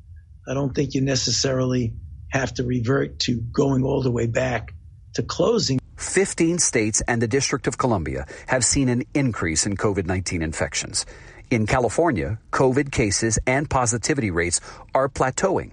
I 0.48 0.54
don't 0.54 0.74
think 0.74 0.94
you 0.94 1.02
necessarily 1.02 1.94
have 2.30 2.54
to 2.56 2.64
revert 2.64 3.20
to 3.20 3.40
going 3.40 3.84
all 3.84 4.02
the 4.02 4.12
way 4.12 4.28
back 4.28 4.74
to 5.14 5.24
closing. 5.24 5.80
15 5.98 6.60
states 6.60 7.02
and 7.08 7.22
the 7.22 7.28
District 7.28 7.68
of 7.68 7.78
Columbia 7.78 8.26
have 8.48 8.66
seen 8.66 8.90
an 8.90 9.04
increase 9.14 9.66
in 9.66 9.78
COVID 9.78 10.06
19 10.06 10.42
infections. 10.42 11.06
In 11.50 11.68
California, 11.68 12.40
COVID 12.52 12.92
cases 12.92 13.38
and 13.46 13.70
positivity 13.70 14.32
rates 14.32 14.60
are 14.96 15.08
plateauing, 15.08 15.72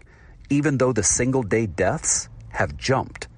even 0.51 0.77
though 0.77 0.93
the 0.93 1.03
single 1.03 1.43
day 1.43 1.67
deaths 1.67 2.29
have 2.51 2.77
jumped. 2.77 3.29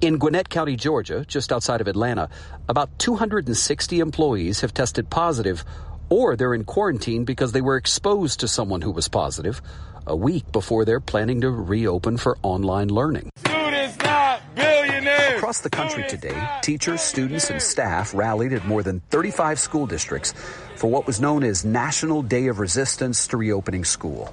In 0.00 0.18
Gwinnett 0.18 0.48
County, 0.48 0.76
Georgia, 0.76 1.24
just 1.26 1.52
outside 1.52 1.80
of 1.80 1.88
Atlanta, 1.88 2.28
about 2.68 2.96
260 3.00 3.98
employees 3.98 4.60
have 4.60 4.72
tested 4.72 5.10
positive 5.10 5.64
or 6.08 6.36
they're 6.36 6.54
in 6.54 6.62
quarantine 6.62 7.24
because 7.24 7.50
they 7.50 7.60
were 7.60 7.76
exposed 7.76 8.38
to 8.40 8.48
someone 8.48 8.80
who 8.80 8.92
was 8.92 9.08
positive 9.08 9.60
a 10.06 10.14
week 10.14 10.52
before 10.52 10.84
they're 10.84 11.00
planning 11.00 11.40
to 11.40 11.50
reopen 11.50 12.16
for 12.16 12.38
online 12.44 12.86
learning. 12.88 13.28
Students 13.38 13.98
not 13.98 14.40
billionaires. 14.54 15.38
Across 15.38 15.62
the 15.62 15.70
country 15.70 16.04
today, 16.08 16.48
teachers, 16.62 17.00
students, 17.00 17.50
and 17.50 17.60
staff 17.60 18.14
rallied 18.14 18.52
at 18.52 18.64
more 18.66 18.84
than 18.84 19.00
35 19.10 19.58
school 19.58 19.86
districts 19.86 20.32
for 20.76 20.88
what 20.88 21.08
was 21.08 21.20
known 21.20 21.42
as 21.42 21.64
National 21.64 22.22
Day 22.22 22.46
of 22.46 22.60
Resistance 22.60 23.26
to 23.26 23.36
Reopening 23.36 23.84
School. 23.84 24.32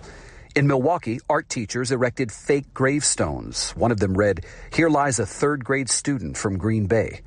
In 0.56 0.68
Milwaukee, 0.68 1.20
art 1.30 1.50
teachers 1.50 1.92
erected 1.92 2.32
fake 2.32 2.74
gravestones. 2.74 3.72
One 3.72 3.92
of 3.92 4.00
them 4.00 4.14
read, 4.14 4.46
Here 4.72 4.88
lies 4.88 5.20
a 5.20 5.26
third 5.26 5.66
grade 5.66 5.90
student 5.90 6.38
from 6.38 6.58
Green 6.58 6.88
Bay. 6.88 7.20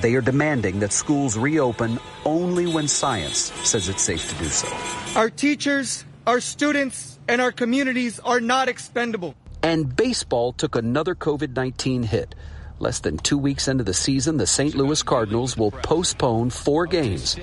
They 0.00 0.16
are 0.16 0.20
demanding 0.20 0.80
that 0.80 0.90
schools 0.90 1.38
reopen 1.38 2.00
only 2.24 2.66
when 2.66 2.88
science 2.88 3.52
says 3.62 3.88
it's 3.88 4.02
safe 4.02 4.28
to 4.30 4.34
do 4.34 4.46
so. 4.46 4.66
Our 5.14 5.30
teachers, 5.30 6.04
our 6.26 6.40
students, 6.40 7.20
and 7.28 7.40
our 7.40 7.52
communities 7.52 8.18
are 8.18 8.40
not 8.40 8.68
expendable. 8.68 9.36
And 9.62 9.94
baseball 9.94 10.52
took 10.52 10.74
another 10.74 11.14
COVID 11.14 11.54
19 11.54 12.02
hit. 12.02 12.34
Less 12.80 12.98
than 12.98 13.16
two 13.18 13.38
weeks 13.38 13.68
into 13.68 13.84
the 13.84 13.94
season, 13.94 14.38
the 14.38 14.46
St. 14.48 14.74
Louis 14.74 15.04
Cardinals 15.04 15.56
will 15.56 15.70
postpone 15.70 16.50
four 16.50 16.86
games 16.86 17.38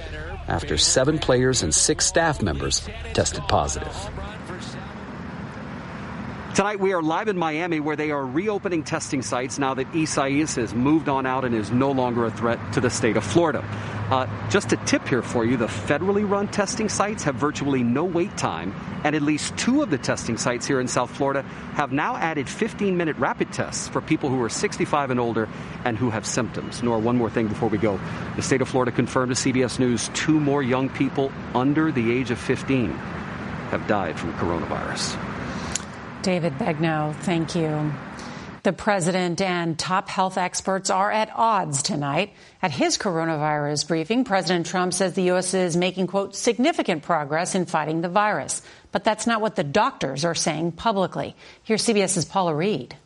after 0.49 0.77
seven 0.77 1.17
players 1.17 1.63
and 1.63 1.73
six 1.73 2.05
staff 2.05 2.41
members 2.41 2.85
tested 3.13 3.43
positive. 3.47 3.95
Tonight 6.55 6.79
we 6.79 6.93
are 6.93 7.01
live 7.01 7.27
in 7.27 7.37
Miami 7.37 7.79
where 7.79 7.95
they 7.95 8.09
are 8.09 8.25
reopening 8.25 8.83
testing 8.83 9.21
sites 9.21 9.59
now 9.59 9.75
that 9.75 9.87
Isaias 9.95 10.55
has 10.55 10.73
moved 10.73 11.07
on 11.07 11.27
out 11.27 11.45
and 11.45 11.53
is 11.53 11.69
no 11.71 11.91
longer 11.91 12.25
a 12.25 12.31
threat 12.31 12.73
to 12.73 12.81
the 12.81 12.89
state 12.89 13.17
of 13.17 13.23
Florida. 13.23 13.63
Uh, 14.09 14.25
just 14.49 14.73
a 14.73 14.77
tip 14.77 15.07
here 15.07 15.21
for 15.21 15.45
you, 15.45 15.57
the 15.57 15.67
federally 15.67 16.27
run 16.27 16.47
testing 16.47 16.89
sites 16.89 17.23
have 17.23 17.35
virtually 17.35 17.83
no 17.83 18.03
wait 18.03 18.35
time 18.35 18.73
and 19.03 19.15
at 19.15 19.21
least 19.21 19.55
two 19.57 19.83
of 19.83 19.91
the 19.91 19.97
testing 19.99 20.37
sites 20.37 20.65
here 20.65 20.81
in 20.81 20.87
South 20.87 21.11
Florida 21.11 21.43
have 21.75 21.91
now 21.91 22.17
added 22.17 22.49
15 22.49 22.97
minute 22.97 23.15
rapid 23.17 23.53
tests 23.53 23.87
for 23.87 24.01
people 24.01 24.29
who 24.29 24.41
are 24.41 24.49
65 24.49 25.11
and 25.11 25.19
older 25.19 25.47
and 25.85 25.99
who 25.99 26.09
have 26.09 26.25
symptoms. 26.25 26.81
Nor 26.81 26.97
one 26.97 27.15
more 27.15 27.29
thing 27.29 27.47
before 27.47 27.69
we 27.69 27.77
go. 27.77 27.99
The 28.35 28.41
state 28.41 28.61
of 28.61 28.67
Florida 28.67 28.91
confirmed 28.91 29.35
to 29.35 29.39
CBS 29.39 29.77
News 29.77 30.09
two 30.15 30.39
more 30.39 30.63
young 30.63 30.89
people 30.89 31.31
under 31.53 31.91
the 31.91 32.11
age 32.11 32.31
of 32.31 32.39
15 32.39 32.89
have 32.89 33.87
died 33.87 34.19
from 34.19 34.33
coronavirus. 34.33 35.28
David 36.21 36.57
Begnaud, 36.57 37.15
thank 37.21 37.55
you. 37.55 37.93
The 38.63 38.73
president 38.73 39.39
and 39.39 39.79
top 39.79 40.09
health 40.09 40.37
experts 40.37 40.89
are 40.89 41.09
at 41.09 41.31
odds 41.33 41.81
tonight. 41.81 42.33
At 42.61 42.71
his 42.71 42.97
coronavirus 42.97 43.87
briefing, 43.87 44.25
President 44.25 44.65
Trump 44.65 44.93
says 44.93 45.13
the 45.13 45.23
U.S. 45.23 45.53
is 45.53 45.77
making, 45.77 46.07
quote, 46.07 46.35
significant 46.35 47.03
progress 47.03 47.55
in 47.55 47.65
fighting 47.65 48.01
the 48.01 48.09
virus. 48.09 48.61
But 48.91 49.05
that's 49.05 49.25
not 49.25 49.39
what 49.39 49.55
the 49.55 49.63
doctors 49.63 50.25
are 50.25 50.35
saying 50.35 50.73
publicly. 50.73 51.37
Here's 51.63 51.85
CBS's 51.85 52.25
Paula 52.25 52.53
Reid. 52.53 52.97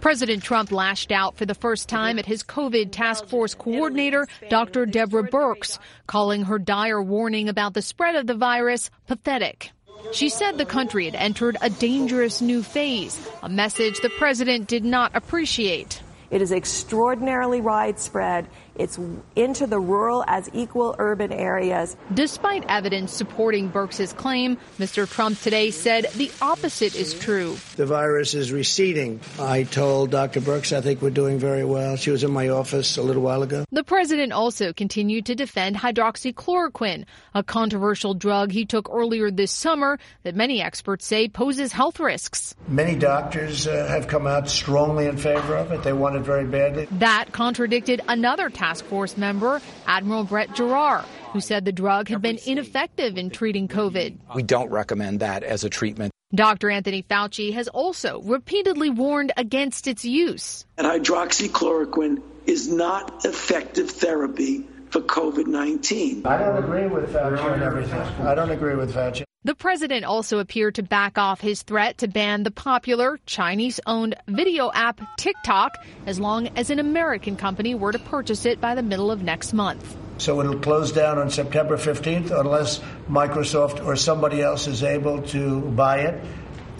President 0.00 0.44
Trump 0.44 0.70
lashed 0.70 1.10
out 1.10 1.36
for 1.36 1.46
the 1.46 1.54
first 1.54 1.88
time 1.88 2.18
at 2.20 2.26
his 2.26 2.44
COVID 2.44 2.92
task 2.92 3.26
force 3.26 3.54
coordinator, 3.54 4.28
Dr. 4.48 4.86
Deborah 4.86 5.28
Birx, 5.28 5.78
calling 6.06 6.44
her 6.44 6.58
dire 6.58 7.02
warning 7.02 7.48
about 7.48 7.74
the 7.74 7.82
spread 7.82 8.14
of 8.14 8.26
the 8.26 8.34
virus 8.34 8.90
pathetic. 9.08 9.72
She 10.12 10.28
said 10.28 10.58
the 10.58 10.64
country 10.64 11.06
had 11.06 11.14
entered 11.14 11.56
a 11.60 11.70
dangerous 11.70 12.40
new 12.40 12.62
phase, 12.62 13.18
a 13.42 13.48
message 13.48 14.00
the 14.00 14.10
president 14.10 14.68
did 14.68 14.84
not 14.84 15.14
appreciate. 15.14 16.02
It 16.30 16.42
is 16.42 16.52
extraordinarily 16.52 17.60
widespread. 17.60 18.46
It's 18.76 18.98
into 19.36 19.66
the 19.66 19.78
rural 19.78 20.24
as 20.26 20.50
equal 20.52 20.96
urban 20.98 21.32
areas. 21.32 21.96
Despite 22.12 22.64
evidence 22.68 23.12
supporting 23.12 23.68
Birx's 23.68 24.12
claim, 24.12 24.58
Mr. 24.78 25.10
Trump 25.10 25.40
today 25.40 25.70
said 25.70 26.06
the 26.16 26.30
opposite 26.42 26.94
is 26.94 27.18
true. 27.18 27.56
The 27.76 27.86
virus 27.86 28.34
is 28.34 28.52
receding. 28.52 29.20
I 29.38 29.62
told 29.64 30.10
Dr. 30.10 30.40
Birx 30.40 30.76
I 30.76 30.80
think 30.80 31.02
we're 31.02 31.10
doing 31.10 31.38
very 31.38 31.64
well. 31.64 31.96
She 31.96 32.10
was 32.10 32.24
in 32.24 32.32
my 32.32 32.48
office 32.48 32.96
a 32.96 33.02
little 33.02 33.22
while 33.22 33.42
ago. 33.42 33.64
The 33.70 33.84
president 33.84 34.32
also 34.32 34.72
continued 34.72 35.26
to 35.26 35.34
defend 35.34 35.76
hydroxychloroquine, 35.76 37.04
a 37.34 37.42
controversial 37.42 38.14
drug 38.14 38.50
he 38.50 38.64
took 38.64 38.88
earlier 38.90 39.30
this 39.30 39.52
summer 39.52 39.98
that 40.22 40.34
many 40.34 40.60
experts 40.62 41.06
say 41.06 41.28
poses 41.28 41.72
health 41.72 42.00
risks. 42.00 42.54
Many 42.68 42.96
doctors 42.96 43.66
uh, 43.66 43.86
have 43.88 44.08
come 44.08 44.26
out 44.26 44.48
strongly 44.48 45.06
in 45.06 45.16
favor 45.16 45.56
of 45.56 45.72
it. 45.72 45.82
They 45.82 45.92
want 45.92 46.16
it 46.16 46.22
very 46.22 46.44
badly. 46.44 46.88
That 46.92 47.32
contradicted 47.32 48.00
another 48.08 48.50
task 48.64 48.84
force 48.86 49.16
member, 49.18 49.60
Admiral 49.86 50.24
Brett 50.24 50.48
Giroir, 50.50 51.04
who 51.32 51.40
said 51.40 51.66
the 51.66 51.72
drug 51.72 52.08
had 52.08 52.22
been 52.22 52.38
ineffective 52.46 53.18
in 53.18 53.28
treating 53.28 53.68
COVID. 53.68 54.16
We 54.34 54.42
don't 54.42 54.70
recommend 54.70 55.20
that 55.20 55.42
as 55.42 55.64
a 55.64 55.70
treatment. 55.70 56.12
Dr. 56.34 56.70
Anthony 56.70 57.02
Fauci 57.02 57.52
has 57.52 57.68
also 57.68 58.22
repeatedly 58.22 58.88
warned 58.88 59.32
against 59.36 59.86
its 59.86 60.04
use. 60.04 60.64
And 60.78 60.86
hydroxychloroquine 60.86 62.22
is 62.46 62.66
not 62.68 63.24
effective 63.26 63.90
therapy 63.90 64.66
for 64.88 65.00
COVID 65.02 65.46
19. 65.46 66.26
I 66.26 66.38
don't 66.38 66.64
agree 66.64 66.86
with 66.86 67.12
Fauci 67.12 67.44
on 67.44 67.62
everything. 67.62 68.00
I 68.00 68.34
don't 68.34 68.50
agree 68.50 68.76
with 68.76 68.94
Fauci. 68.94 69.24
The 69.46 69.54
president 69.54 70.06
also 70.06 70.38
appeared 70.38 70.76
to 70.76 70.82
back 70.82 71.18
off 71.18 71.38
his 71.42 71.60
threat 71.60 71.98
to 71.98 72.08
ban 72.08 72.44
the 72.44 72.50
popular 72.50 73.20
Chinese 73.26 73.78
owned 73.86 74.14
video 74.26 74.72
app 74.72 75.02
TikTok 75.18 75.84
as 76.06 76.18
long 76.18 76.48
as 76.56 76.70
an 76.70 76.78
American 76.78 77.36
company 77.36 77.74
were 77.74 77.92
to 77.92 77.98
purchase 77.98 78.46
it 78.46 78.58
by 78.58 78.74
the 78.74 78.82
middle 78.82 79.10
of 79.10 79.22
next 79.22 79.52
month. 79.52 79.98
So 80.16 80.40
it'll 80.40 80.60
close 80.60 80.92
down 80.92 81.18
on 81.18 81.28
September 81.28 81.76
15th 81.76 82.30
unless 82.30 82.80
Microsoft 83.06 83.84
or 83.84 83.96
somebody 83.96 84.40
else 84.40 84.66
is 84.66 84.82
able 84.82 85.20
to 85.24 85.60
buy 85.60 85.98
it 85.98 86.24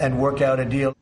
and 0.00 0.18
work 0.18 0.40
out 0.40 0.58
a 0.58 0.64
deal. 0.64 0.96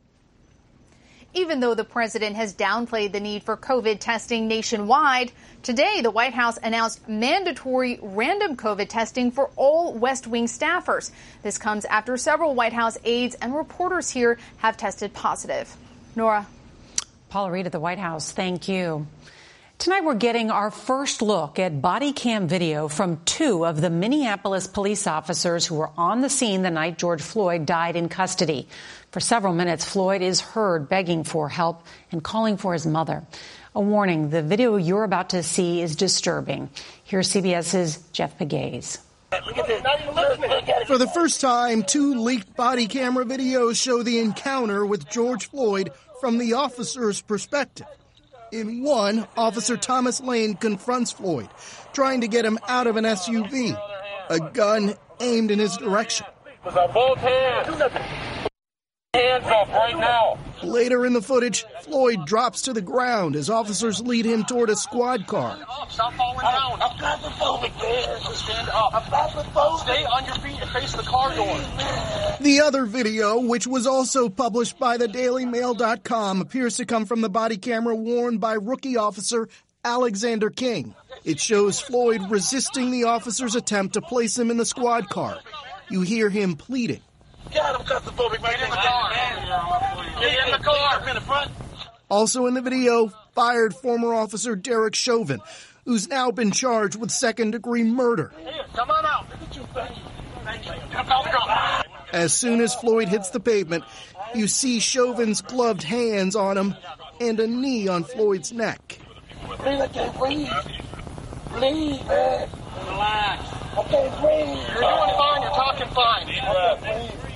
Even 1.35 1.61
though 1.61 1.75
the 1.75 1.85
president 1.85 2.37
has 2.37 2.53
downplayed 2.53 3.13
the 3.13 3.21
need 3.21 3.43
for 3.43 3.57
COVID 3.57 4.01
testing 4.01 4.49
nationwide, 4.49 5.33
today 5.63 6.03
the 6.03 6.11
White 6.11 6.35
House 6.35 6.59
announced 6.63 7.09
mandatory 7.09 7.99
random 8.03 8.55
COVID 8.55 8.89
testing 8.91 9.31
for 9.31 9.49
all 9.57 9.95
West 9.95 10.27
Wing 10.27 10.47
staffers. 10.47 11.11
This 11.43 11.57
comes 11.57 11.87
after 11.87 12.19
several 12.19 12.55
White 12.55 12.75
House 12.75 12.99
aides 13.05 13.35
and 13.37 13.55
reporters 13.55 14.11
here 14.11 14.39
have 14.59 14.77
tested 14.77 15.15
positive. 15.15 15.75
Norah. 16.15 16.47
Paula 17.31 17.51
Reid 17.51 17.65
at 17.65 17.73
the 17.73 17.81
White 17.81 17.99
House, 17.99 18.31
thank 18.31 18.69
you. 18.69 19.07
Tonight, 19.79 20.05
we're 20.05 20.15
getting 20.15 20.53
our 20.53 20.71
first 20.71 21.23
look 21.23 21.59
at 21.59 21.83
body 21.83 22.13
cam 22.13 22.47
video 22.47 22.87
from 22.87 23.21
two 23.25 23.67
of 23.67 23.81
the 23.81 23.91
Minneapolis 23.91 24.69
police 24.69 25.09
officers 25.09 25.67
who 25.67 25.75
were 25.75 25.91
on 25.97 26.21
the 26.21 26.29
scene 26.29 26.63
the 26.63 26.71
night 26.71 26.99
George 26.99 27.21
Floyd 27.21 27.67
died 27.67 27.97
in 27.97 28.09
custody. 28.09 28.69
For 29.13 29.21
several 29.21 29.53
minutes, 29.53 29.85
Floyd 29.85 30.23
is 30.23 30.41
heard 30.41 30.89
begging 30.89 31.23
for 31.23 31.51
help 31.51 31.85
and 32.11 32.25
calling 32.25 32.57
for 32.57 32.73
his 32.73 32.87
mother. 32.87 33.23
A 33.75 33.81
warning 33.81 34.31
the 34.31 34.41
video 34.41 34.77
you're 34.77 35.05
about 35.05 35.31
to 35.31 35.43
see 35.43 35.83
is 35.83 35.97
disturbing. 35.97 36.71
Here's 37.05 37.29
CBS's 37.29 37.99
Jeff 38.13 38.39
Pegues. 38.39 39.01
For 40.87 40.97
the 40.97 41.11
first 41.13 41.43
time, 41.43 41.83
two 41.83 42.15
leaked 42.15 42.57
body 42.57 42.87
camera 42.87 43.27
videos 43.27 43.81
show 43.81 44.03
the 44.03 44.19
encounter 44.19 44.87
with 44.87 45.07
George 45.11 45.51
Floyd 45.51 45.91
from 46.19 46.39
the 46.39 46.55
officer's 46.55 47.21
perspective. 47.21 47.87
In 48.51 48.83
one, 48.83 49.27
Officer 49.37 49.77
Thomas 49.77 50.23
Lane 50.23 50.55
confronts 50.55 51.13
Floyd, 51.13 51.51
trying 51.93 52.23
to 52.23 52.29
get 52.29 52.47
him 52.47 52.59
out 52.67 52.87
of 52.87 52.97
an 52.97 53.05
SUV, 53.05 53.79
a 54.31 54.41
gun 54.41 54.95
aimed 55.21 55.51
in 55.51 55.59
his 55.59 55.77
direction. 55.77 56.25
Both 59.15 59.21
hands. 59.21 59.45
Hands 59.45 59.69
up 59.69 59.69
right 59.75 59.99
now. 59.99 60.39
Later 60.63 61.05
in 61.05 61.13
the 61.13 61.21
footage, 61.21 61.67
Floyd 61.83 62.25
drops 62.25 62.63
to 62.63 62.73
the 62.73 62.81
ground 62.81 63.37
as 63.37 63.51
officers 63.51 64.01
lead 64.01 64.25
him 64.25 64.43
toward 64.43 64.71
a 64.71 64.77
squad 64.77 65.27
car. 65.27 65.59
Stop 65.91 66.15
falling 66.15 66.39
down. 66.39 66.81
I'm 66.81 66.97
claustrophobic, 66.97 67.83
man. 67.83 68.35
Stand 68.35 68.71
up. 68.71 68.95
I'm 68.95 69.03
claustrophobic. 69.03 69.81
Stay 69.81 70.05
on 70.05 70.25
your 70.25 70.35
feet 70.37 70.63
and 70.63 70.71
face 70.71 70.95
the 70.95 71.03
car 71.03 71.35
door. 71.37 71.61
The 72.41 72.63
other 72.65 72.87
video, 72.87 73.39
which 73.39 73.67
was 73.67 73.87
also 73.87 74.31
published 74.31 74.79
by 74.79 74.97
the 74.97 75.09
DailyMail.com, 75.09 76.41
appears 76.41 76.79
to 76.79 76.87
come 76.87 77.05
from 77.05 77.21
the 77.21 77.29
body 77.29 77.59
camera 77.59 77.95
worn 77.95 78.39
by 78.39 78.55
rookie 78.55 78.97
officer 78.97 79.51
Alexander 79.85 80.49
King. 80.49 80.95
It 81.23 81.39
shows 81.39 81.81
Floyd 81.81 82.31
resisting 82.31 82.91
the 82.91 83.05
officer's 83.05 83.57
attempt 83.57 83.93
to 83.93 84.01
place 84.01 84.39
him 84.39 84.51
in 84.51 84.57
the 84.57 84.65
squad 84.65 85.11
car. 85.11 85.39
You 85.91 86.01
hear 86.01 86.31
him 86.31 86.57
pleading. 86.57 87.03
God, 87.55 87.81
I'm 87.81 87.87
claustrophobic, 87.87 88.43
man. 88.43 88.53
Get 88.53 88.63
in 88.65 88.71
the 88.71 88.77
car. 88.77 89.11
Get 90.21 90.47
in 90.47 90.53
the 90.53 90.59
car. 90.59 91.09
In 91.09 91.15
the 91.15 91.21
front. 91.21 91.51
Also 92.09 92.47
in 92.47 92.55
the 92.55 92.63
video, 92.63 93.09
fired 93.35 93.75
former 93.75 94.15
officer 94.15 94.55
Derek 94.55 94.95
Chauvin, 94.95 95.41
who's 95.85 96.09
now 96.09 96.31
been 96.31 96.51
charged 96.51 96.97
with 97.01 97.11
second 97.11 97.53
degree 97.53 97.83
murder. 97.83 98.33
Here, 98.39 98.65
come 98.75 98.91
on 98.91 99.07
out. 99.07 99.29
Look 99.31 99.43
at 99.43 99.57
you, 99.57 99.67
thank 99.75 99.97
you. 99.97 100.03
Thank 100.45 100.67
you. 100.67 100.73
Come. 100.93 101.85
As 102.13 102.35
soon 102.35 102.61
as 102.61 102.75
Floyd 102.75 103.09
hits 103.09 103.31
the 103.31 103.41
pavement, 103.41 103.85
you 104.35 104.47
see 104.47 104.81
Chauvin's 104.81 105.41
gloved 105.41 105.83
hands 105.83 106.37
on 106.37 106.59
him 106.59 106.75
and 107.21 107.41
a 107.41 107.47
knee 107.47 107.89
on 107.89 108.05
Floyd's 108.05 108.53
neck. 108.53 108.99
Please, 109.45 109.81
I 109.81 109.89
can't 109.89 110.19
breathe. 110.19 110.49
Please, 111.47 112.05
man. 112.07 112.49
Relax. 112.85 113.49
I 113.75 113.83
can't 113.89 114.21
breathe. 114.21 114.59
You're 114.69 114.83
doing 114.83 115.15
fine. 115.17 115.43
You're 115.43 115.51
talking 115.51 115.89
fine. 115.89 117.32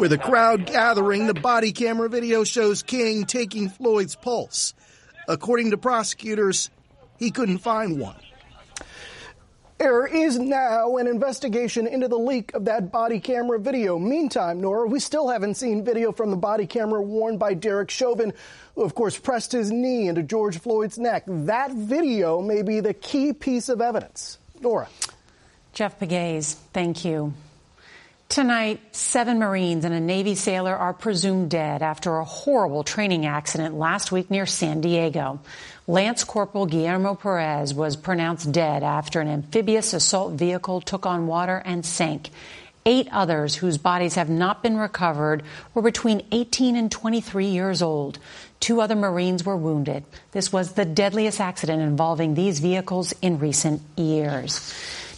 With 0.00 0.12
a 0.12 0.18
crowd 0.18 0.66
gathering, 0.66 1.26
the 1.26 1.34
body 1.34 1.72
camera 1.72 2.08
video 2.08 2.44
shows 2.44 2.82
King 2.82 3.24
taking 3.24 3.68
Floyd's 3.68 4.14
pulse. 4.14 4.74
According 5.26 5.70
to 5.70 5.76
prosecutors, 5.76 6.70
he 7.18 7.30
couldn't 7.30 7.58
find 7.58 7.98
one. 7.98 8.16
There 9.78 10.06
is 10.06 10.38
now 10.38 10.96
an 10.98 11.08
investigation 11.08 11.86
into 11.86 12.06
the 12.06 12.18
leak 12.18 12.54
of 12.54 12.66
that 12.66 12.92
body 12.92 13.18
camera 13.18 13.58
video. 13.58 13.98
Meantime, 13.98 14.60
Norah, 14.60 14.86
we 14.86 15.00
still 15.00 15.28
haven't 15.28 15.54
seen 15.56 15.84
video 15.84 16.12
from 16.12 16.30
the 16.30 16.36
body 16.36 16.66
camera 16.66 17.02
worn 17.02 17.38
by 17.38 17.54
Derek 17.54 17.90
Chauvin, 17.90 18.32
who, 18.76 18.82
of 18.82 18.94
course, 18.94 19.18
pressed 19.18 19.50
his 19.52 19.72
knee 19.72 20.06
into 20.06 20.22
George 20.22 20.60
Floyd's 20.60 20.96
neck. 20.96 21.24
That 21.26 21.72
video 21.72 22.40
may 22.40 22.62
be 22.62 22.80
the 22.80 22.94
key 22.94 23.32
piece 23.32 23.68
of 23.68 23.80
evidence. 23.80 24.38
Norah. 24.60 24.88
Jeff 25.72 25.98
Pegues, 25.98 26.54
thank 26.72 27.04
you. 27.04 27.34
Tonight, 28.34 28.80
seven 28.90 29.38
Marines 29.38 29.84
and 29.84 29.94
a 29.94 30.00
Navy 30.00 30.34
sailor 30.34 30.74
are 30.74 30.92
presumed 30.92 31.50
dead 31.50 31.82
after 31.82 32.16
a 32.16 32.24
horrible 32.24 32.82
training 32.82 33.26
accident 33.26 33.76
last 33.76 34.10
week 34.10 34.28
near 34.28 34.44
San 34.44 34.80
Diego. 34.80 35.38
Lance 35.86 36.24
Corporal 36.24 36.66
Guillermo 36.66 37.14
Perez 37.14 37.72
was 37.72 37.94
pronounced 37.94 38.50
dead 38.50 38.82
after 38.82 39.20
an 39.20 39.28
amphibious 39.28 39.94
assault 39.94 40.32
vehicle 40.32 40.80
took 40.80 41.06
on 41.06 41.28
water 41.28 41.62
and 41.64 41.86
sank. 41.86 42.30
Eight 42.84 43.06
others 43.12 43.54
whose 43.54 43.78
bodies 43.78 44.16
have 44.16 44.28
not 44.28 44.64
been 44.64 44.78
recovered 44.78 45.44
were 45.72 45.82
between 45.82 46.26
18 46.32 46.74
and 46.74 46.90
23 46.90 47.46
years 47.46 47.82
old. 47.82 48.18
Two 48.58 48.80
other 48.80 48.96
Marines 48.96 49.44
were 49.44 49.56
wounded. 49.56 50.02
This 50.32 50.52
was 50.52 50.72
the 50.72 50.84
deadliest 50.84 51.40
accident 51.40 51.82
involving 51.82 52.34
these 52.34 52.58
vehicles 52.58 53.14
in 53.22 53.38
recent 53.38 53.80
years. 53.96 54.74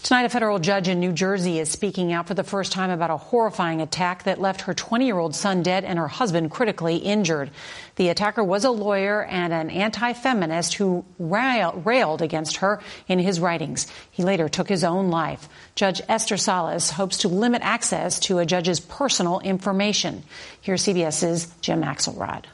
Tonight, 0.06 0.26
a 0.26 0.28
federal 0.28 0.60
judge 0.60 0.86
in 0.86 1.00
New 1.00 1.10
Jersey 1.10 1.58
is 1.58 1.68
speaking 1.68 2.12
out 2.12 2.28
for 2.28 2.34
the 2.34 2.44
first 2.44 2.70
time 2.70 2.90
about 2.90 3.10
a 3.10 3.16
horrifying 3.16 3.80
attack 3.80 4.22
that 4.22 4.40
left 4.40 4.60
her 4.60 4.72
20 4.72 5.04
year 5.04 5.18
old 5.18 5.34
son 5.34 5.64
dead 5.64 5.82
and 5.84 5.98
her 5.98 6.06
husband 6.06 6.52
critically 6.52 6.98
injured. 6.98 7.50
The 7.96 8.10
attacker 8.10 8.44
was 8.44 8.64
a 8.64 8.70
lawyer 8.70 9.24
and 9.24 9.52
an 9.52 9.68
anti 9.68 10.12
feminist 10.12 10.74
who 10.74 11.04
railed 11.18 12.22
against 12.22 12.58
her 12.58 12.80
in 13.08 13.18
his 13.18 13.40
writings. 13.40 13.88
He 14.12 14.22
later 14.22 14.48
took 14.48 14.68
his 14.68 14.84
own 14.84 15.10
life. 15.10 15.48
Judge 15.74 16.00
Esther 16.08 16.36
Salas 16.36 16.88
hopes 16.88 17.16
to 17.18 17.28
limit 17.28 17.62
access 17.62 18.20
to 18.20 18.38
a 18.38 18.46
judge's 18.46 18.78
personal 18.78 19.40
information. 19.40 20.22
Here's 20.60 20.84
CBS's 20.84 21.52
Jim 21.62 21.82
Axelrod. 21.82 22.44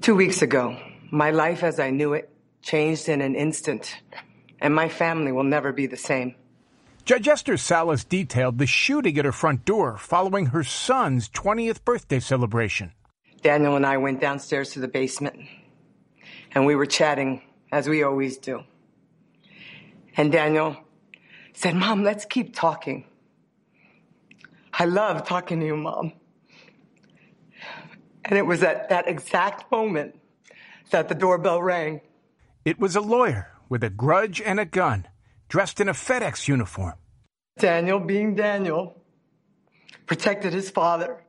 Two 0.00 0.16
weeks 0.16 0.42
ago, 0.42 0.76
my 1.12 1.30
life 1.30 1.62
as 1.62 1.78
I 1.78 1.90
knew 1.90 2.14
it 2.14 2.28
changed 2.62 3.08
in 3.08 3.20
an 3.20 3.36
instant 3.36 3.94
and 4.60 4.74
my 4.74 4.88
family 4.88 5.32
will 5.32 5.44
never 5.44 5.72
be 5.72 5.86
the 5.86 5.96
same. 5.96 6.34
Judge 7.04 7.28
Esther 7.28 7.56
Salas 7.56 8.04
detailed 8.04 8.58
the 8.58 8.66
shooting 8.66 9.18
at 9.18 9.24
her 9.24 9.32
front 9.32 9.64
door 9.64 9.96
following 9.96 10.46
her 10.46 10.62
son's 10.62 11.28
20th 11.30 11.84
birthday 11.84 12.20
celebration. 12.20 12.92
Daniel 13.42 13.74
and 13.74 13.86
I 13.86 13.96
went 13.96 14.20
downstairs 14.20 14.70
to 14.72 14.80
the 14.80 14.88
basement, 14.88 15.36
and 16.52 16.66
we 16.66 16.74
were 16.74 16.86
chatting 16.86 17.42
as 17.72 17.88
we 17.88 18.02
always 18.02 18.36
do. 18.36 18.62
And 20.16 20.30
Daniel 20.30 20.76
said, 21.54 21.74
Mom, 21.74 22.02
let's 22.02 22.26
keep 22.26 22.54
talking. 22.54 23.06
I 24.72 24.84
love 24.84 25.26
talking 25.26 25.60
to 25.60 25.66
you, 25.66 25.76
Mom. 25.76 26.12
And 28.24 28.38
it 28.38 28.46
was 28.46 28.62
at 28.62 28.90
that 28.90 29.08
exact 29.08 29.70
moment 29.72 30.18
that 30.90 31.08
the 31.08 31.14
doorbell 31.14 31.62
rang. 31.62 32.02
It 32.64 32.78
was 32.78 32.94
a 32.94 33.00
lawyer 33.00 33.50
with 33.70 33.82
a 33.82 33.88
grudge 33.88 34.42
and 34.42 34.60
a 34.60 34.66
gun, 34.66 35.06
dressed 35.48 35.80
in 35.80 35.88
a 35.88 35.94
FedEx 35.94 36.46
uniform. 36.48 36.94
Daniel, 37.58 38.00
being 38.00 38.34
Daniel, 38.34 39.00
protected 40.06 40.52
his 40.52 40.68
father. 40.68 41.24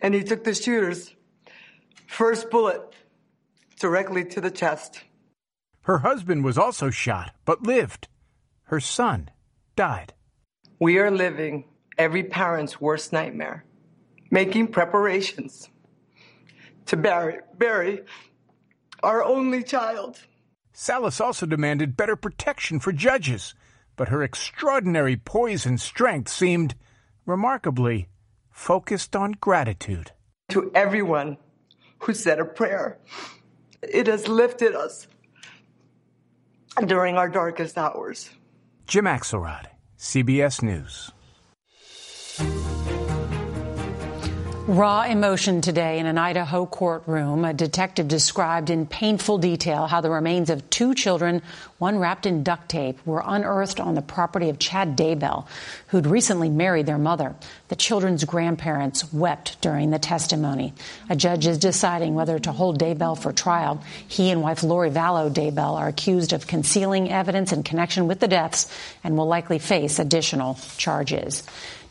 And 0.00 0.14
he 0.14 0.22
took 0.22 0.44
the 0.44 0.54
shooter's 0.54 1.12
first 2.06 2.50
bullet 2.50 2.80
directly 3.80 4.24
to 4.26 4.40
the 4.40 4.50
chest. 4.50 5.02
Her 5.82 5.98
husband 5.98 6.44
was 6.44 6.58
also 6.58 6.90
shot, 6.90 7.34
but 7.44 7.62
lived. 7.62 8.08
Her 8.64 8.80
son 8.80 9.30
died. 9.74 10.12
We 10.78 10.98
are 10.98 11.10
living 11.10 11.64
every 11.96 12.24
parent's 12.24 12.80
worst 12.80 13.12
nightmare, 13.12 13.64
making 14.30 14.68
preparations 14.68 15.70
to 16.86 16.96
bury, 16.96 17.38
bury 17.56 18.02
our 19.02 19.22
only 19.24 19.62
child. 19.62 20.18
Salas 20.78 21.22
also 21.22 21.46
demanded 21.46 21.96
better 21.96 22.16
protection 22.16 22.80
for 22.80 22.92
judges, 22.92 23.54
but 23.96 24.10
her 24.10 24.22
extraordinary 24.22 25.16
poise 25.16 25.64
and 25.64 25.80
strength 25.80 26.30
seemed 26.30 26.74
remarkably 27.24 28.08
focused 28.50 29.16
on 29.16 29.32
gratitude. 29.32 30.12
To 30.50 30.70
everyone 30.74 31.38
who 32.00 32.12
said 32.12 32.38
a 32.38 32.44
prayer, 32.44 32.98
it 33.82 34.06
has 34.06 34.28
lifted 34.28 34.74
us 34.74 35.06
during 36.84 37.16
our 37.16 37.30
darkest 37.30 37.78
hours. 37.78 38.28
Jim 38.86 39.06
Axelrod, 39.06 39.68
CBS 39.98 40.62
News. 40.62 41.10
Raw 44.68 45.02
emotion 45.02 45.60
today 45.60 46.00
in 46.00 46.06
an 46.06 46.18
Idaho 46.18 46.66
courtroom. 46.66 47.44
A 47.44 47.54
detective 47.54 48.08
described 48.08 48.68
in 48.68 48.84
painful 48.84 49.38
detail 49.38 49.86
how 49.86 50.00
the 50.00 50.10
remains 50.10 50.50
of 50.50 50.68
two 50.70 50.92
children, 50.92 51.42
one 51.78 52.00
wrapped 52.00 52.26
in 52.26 52.42
duct 52.42 52.68
tape, 52.68 52.98
were 53.06 53.22
unearthed 53.24 53.78
on 53.78 53.94
the 53.94 54.02
property 54.02 54.48
of 54.48 54.58
Chad 54.58 54.96
Daybell, 54.96 55.46
who'd 55.86 56.08
recently 56.08 56.50
married 56.50 56.86
their 56.86 56.98
mother. 56.98 57.36
The 57.68 57.76
children's 57.76 58.24
grandparents 58.24 59.12
wept 59.12 59.60
during 59.60 59.90
the 59.90 60.00
testimony. 60.00 60.74
A 61.08 61.14
judge 61.14 61.46
is 61.46 61.58
deciding 61.58 62.16
whether 62.16 62.40
to 62.40 62.50
hold 62.50 62.80
Daybell 62.80 63.16
for 63.16 63.32
trial. 63.32 63.84
He 64.08 64.30
and 64.30 64.42
wife 64.42 64.64
Lori 64.64 64.90
Vallow 64.90 65.32
Daybell 65.32 65.76
are 65.76 65.86
accused 65.86 66.32
of 66.32 66.48
concealing 66.48 67.08
evidence 67.08 67.52
in 67.52 67.62
connection 67.62 68.08
with 68.08 68.18
the 68.18 68.26
deaths 68.26 68.68
and 69.04 69.16
will 69.16 69.28
likely 69.28 69.60
face 69.60 70.00
additional 70.00 70.58
charges. 70.76 71.44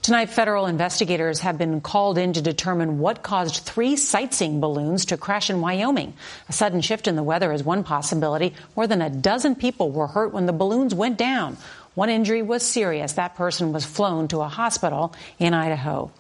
Tonight, 0.06 0.30
federal 0.30 0.68
investigators 0.68 1.39
have 1.39 1.58
been 1.58 1.82
called 1.82 2.20
in 2.20 2.34
to 2.34 2.41
determine 2.44 3.00
what 3.00 3.24
caused 3.24 3.63
three 3.63 3.96
sightseeing 3.96 4.60
balloons 4.60 5.06
to 5.06 5.18
crash 5.18 5.50
in 5.50 5.62
Wyoming. 5.62 6.13
A 6.48 6.54
sudden 6.54 6.82
shift 6.82 7.08
in 7.08 7.15
the 7.15 7.24
weather 7.24 7.52
is 7.52 7.63
one 7.63 7.84
possibility. 7.84 8.54
More 8.76 8.86
than 8.86 9.02
a 9.02 9.10
dozen 9.10 9.56
people 9.56 9.89
were 9.89 10.06
hurt 10.06 10.32
when 10.32 10.46
the 10.46 10.54
balloons 10.54 10.94
went 10.94 11.18
down. 11.18 11.58
One 11.96 12.12
injury 12.12 12.44
was 12.44 12.62
serious. 12.62 13.13
That 13.13 13.34
person 13.34 13.74
was 13.74 13.84
flown 13.84 14.28
to 14.28 14.41
a 14.41 14.48
hospital 14.48 15.15
in 15.39 15.56
Idaho. 15.56 16.12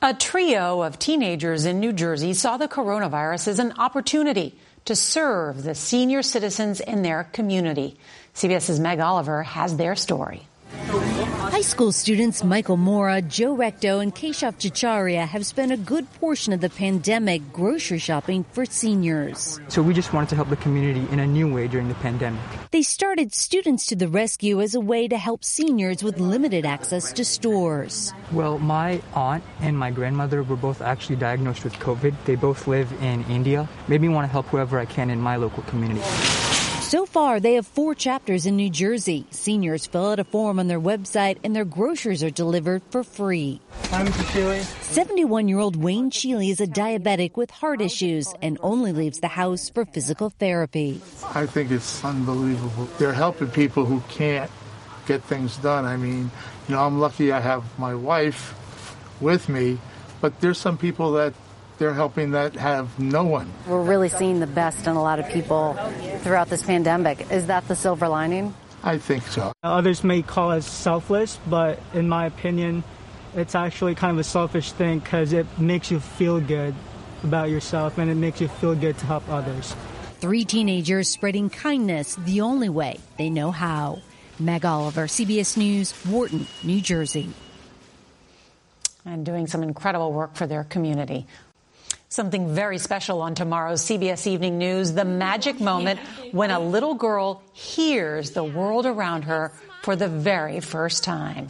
A 0.00 0.14
trio 0.14 0.82
of 0.82 1.00
teenagers 1.00 1.64
in 1.64 1.80
New 1.80 1.92
Jersey 1.92 2.32
saw 2.32 2.58
the 2.58 2.68
coronavirus 2.68 3.48
as 3.48 3.58
an 3.58 3.72
opportunity 3.72 4.54
to 4.84 4.94
serve 4.94 5.64
the 5.64 5.74
senior 5.74 6.22
citizens 6.22 6.78
in 6.78 7.02
their 7.02 7.24
community. 7.24 7.96
CBS's 8.36 8.78
Meg 8.78 9.00
Oliver 9.00 9.42
has 9.42 9.76
their 9.76 9.96
story. 9.96 10.46
High 11.54 11.60
school 11.60 11.92
students 11.92 12.42
Michael 12.42 12.76
Mora, 12.76 13.22
Joe 13.22 13.54
Recto, 13.54 14.00
and 14.00 14.12
Keshav 14.12 14.54
Chicharia 14.58 15.24
have 15.24 15.46
spent 15.46 15.70
a 15.70 15.76
good 15.76 16.12
portion 16.14 16.52
of 16.52 16.60
the 16.60 16.68
pandemic 16.68 17.52
grocery 17.52 18.00
shopping 18.00 18.44
for 18.50 18.66
seniors. 18.66 19.60
So 19.68 19.80
we 19.80 19.94
just 19.94 20.12
wanted 20.12 20.30
to 20.30 20.34
help 20.34 20.48
the 20.48 20.56
community 20.56 21.06
in 21.12 21.20
a 21.20 21.26
new 21.28 21.46
way 21.46 21.68
during 21.68 21.86
the 21.86 21.94
pandemic. 21.94 22.40
They 22.72 22.82
started 22.82 23.32
Students 23.32 23.86
to 23.86 23.94
the 23.94 24.08
Rescue 24.08 24.60
as 24.60 24.74
a 24.74 24.80
way 24.80 25.06
to 25.06 25.16
help 25.16 25.44
seniors 25.44 26.02
with 26.02 26.18
limited 26.18 26.66
access 26.66 27.12
to 27.12 27.24
stores. 27.24 28.12
Well, 28.32 28.58
my 28.58 29.00
aunt 29.14 29.44
and 29.60 29.78
my 29.78 29.92
grandmother 29.92 30.42
were 30.42 30.56
both 30.56 30.82
actually 30.82 31.16
diagnosed 31.22 31.62
with 31.62 31.74
COVID. 31.74 32.16
They 32.24 32.34
both 32.34 32.66
live 32.66 32.92
in 33.00 33.22
India. 33.26 33.68
Made 33.86 34.00
me 34.00 34.08
want 34.08 34.26
to 34.26 34.32
help 34.32 34.46
whoever 34.46 34.80
I 34.80 34.86
can 34.86 35.08
in 35.08 35.20
my 35.20 35.36
local 35.36 35.62
community. 35.62 36.02
So 36.94 37.06
far, 37.06 37.40
they 37.40 37.54
have 37.54 37.66
four 37.66 37.96
chapters 37.96 38.46
in 38.46 38.54
New 38.54 38.70
Jersey. 38.70 39.26
Seniors 39.32 39.84
fill 39.84 40.12
out 40.12 40.20
a 40.20 40.22
form 40.22 40.60
on 40.60 40.68
their 40.68 40.80
website 40.80 41.38
and 41.42 41.50
their 41.50 41.64
groceries 41.64 42.22
are 42.22 42.30
delivered 42.30 42.82
for 42.90 43.02
free. 43.02 43.60
Hi, 43.90 44.04
Mr. 44.04 44.22
Sheely. 44.30 44.62
71 44.92 45.48
year 45.48 45.58
old 45.58 45.74
Wayne 45.74 46.12
Sheely 46.12 46.50
is 46.50 46.60
a 46.60 46.68
diabetic 46.68 47.36
with 47.36 47.50
heart 47.50 47.80
issues 47.80 48.32
and 48.40 48.58
only 48.62 48.92
leaves 48.92 49.18
the 49.18 49.26
house 49.26 49.70
for 49.70 49.84
physical 49.84 50.30
therapy. 50.30 51.00
I 51.34 51.46
think 51.46 51.72
it's 51.72 52.04
unbelievable. 52.04 52.88
They're 52.98 53.12
helping 53.12 53.48
people 53.48 53.86
who 53.86 54.00
can't 54.08 54.52
get 55.08 55.24
things 55.24 55.56
done. 55.56 55.86
I 55.86 55.96
mean, 55.96 56.30
you 56.68 56.76
know, 56.76 56.86
I'm 56.86 57.00
lucky 57.00 57.32
I 57.32 57.40
have 57.40 57.76
my 57.76 57.96
wife 57.96 58.54
with 59.20 59.48
me, 59.48 59.78
but 60.20 60.40
there's 60.40 60.58
some 60.58 60.78
people 60.78 61.10
that 61.14 61.34
they're 61.78 61.94
helping 61.94 62.32
that 62.32 62.54
have 62.54 62.98
no 62.98 63.24
one. 63.24 63.52
We're 63.66 63.82
really 63.82 64.08
seeing 64.08 64.40
the 64.40 64.46
best 64.46 64.86
in 64.86 64.96
a 64.96 65.02
lot 65.02 65.18
of 65.18 65.28
people 65.28 65.74
throughout 66.20 66.48
this 66.48 66.62
pandemic. 66.62 67.30
Is 67.30 67.46
that 67.46 67.66
the 67.68 67.76
silver 67.76 68.08
lining? 68.08 68.54
I 68.82 68.98
think 68.98 69.26
so. 69.26 69.52
Others 69.62 70.04
may 70.04 70.22
call 70.22 70.50
us 70.52 70.66
selfless, 70.66 71.38
but 71.48 71.80
in 71.94 72.08
my 72.08 72.26
opinion, 72.26 72.84
it's 73.34 73.54
actually 73.54 73.94
kind 73.94 74.12
of 74.12 74.18
a 74.18 74.24
selfish 74.24 74.72
thing 74.72 74.98
because 74.98 75.32
it 75.32 75.46
makes 75.58 75.90
you 75.90 76.00
feel 76.00 76.40
good 76.40 76.74
about 77.22 77.50
yourself 77.50 77.98
and 77.98 78.10
it 78.10 78.14
makes 78.14 78.40
you 78.40 78.48
feel 78.48 78.74
good 78.74 78.96
to 78.98 79.06
help 79.06 79.28
others. 79.28 79.74
Three 80.20 80.44
teenagers 80.44 81.08
spreading 81.08 81.50
kindness 81.50 82.14
the 82.16 82.42
only 82.42 82.68
way 82.68 83.00
they 83.18 83.30
know 83.30 83.50
how. 83.50 84.00
Meg 84.38 84.64
Oliver, 84.64 85.06
CBS 85.06 85.56
News, 85.56 85.92
Wharton, 86.06 86.46
New 86.62 86.80
Jersey. 86.80 87.30
And 89.04 89.24
doing 89.24 89.46
some 89.46 89.62
incredible 89.62 90.12
work 90.12 90.34
for 90.34 90.46
their 90.46 90.64
community. 90.64 91.26
Something 92.14 92.54
very 92.54 92.78
special 92.78 93.22
on 93.22 93.34
tomorrow's 93.34 93.82
CBS 93.82 94.28
Evening 94.28 94.56
News 94.56 94.92
the 94.92 95.04
magic 95.04 95.58
moment 95.58 95.98
when 96.30 96.52
a 96.52 96.60
little 96.60 96.94
girl 96.94 97.42
hears 97.52 98.30
the 98.30 98.44
world 98.44 98.86
around 98.86 99.22
her 99.22 99.52
for 99.82 99.96
the 99.96 100.06
very 100.06 100.60
first 100.60 101.02
time. 101.02 101.48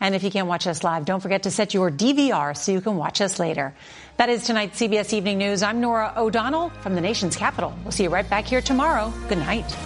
And 0.00 0.16
if 0.16 0.24
you 0.24 0.30
can't 0.32 0.48
watch 0.48 0.66
us 0.66 0.82
live, 0.82 1.04
don't 1.04 1.20
forget 1.20 1.44
to 1.44 1.52
set 1.52 1.74
your 1.74 1.92
DVR 1.92 2.56
so 2.56 2.72
you 2.72 2.80
can 2.80 2.96
watch 2.96 3.20
us 3.20 3.38
later. 3.38 3.72
That 4.16 4.28
is 4.30 4.44
tonight's 4.44 4.80
CBS 4.80 5.12
Evening 5.12 5.38
News. 5.38 5.62
I'm 5.62 5.80
Norah 5.80 6.12
O'Donnell 6.16 6.70
from 6.80 6.96
the 6.96 7.00
nation's 7.00 7.36
capital. 7.36 7.72
We'll 7.84 7.92
see 7.92 8.02
you 8.02 8.10
right 8.10 8.28
back 8.28 8.46
here 8.46 8.60
tomorrow. 8.60 9.12
Good 9.28 9.38
night. 9.38 9.76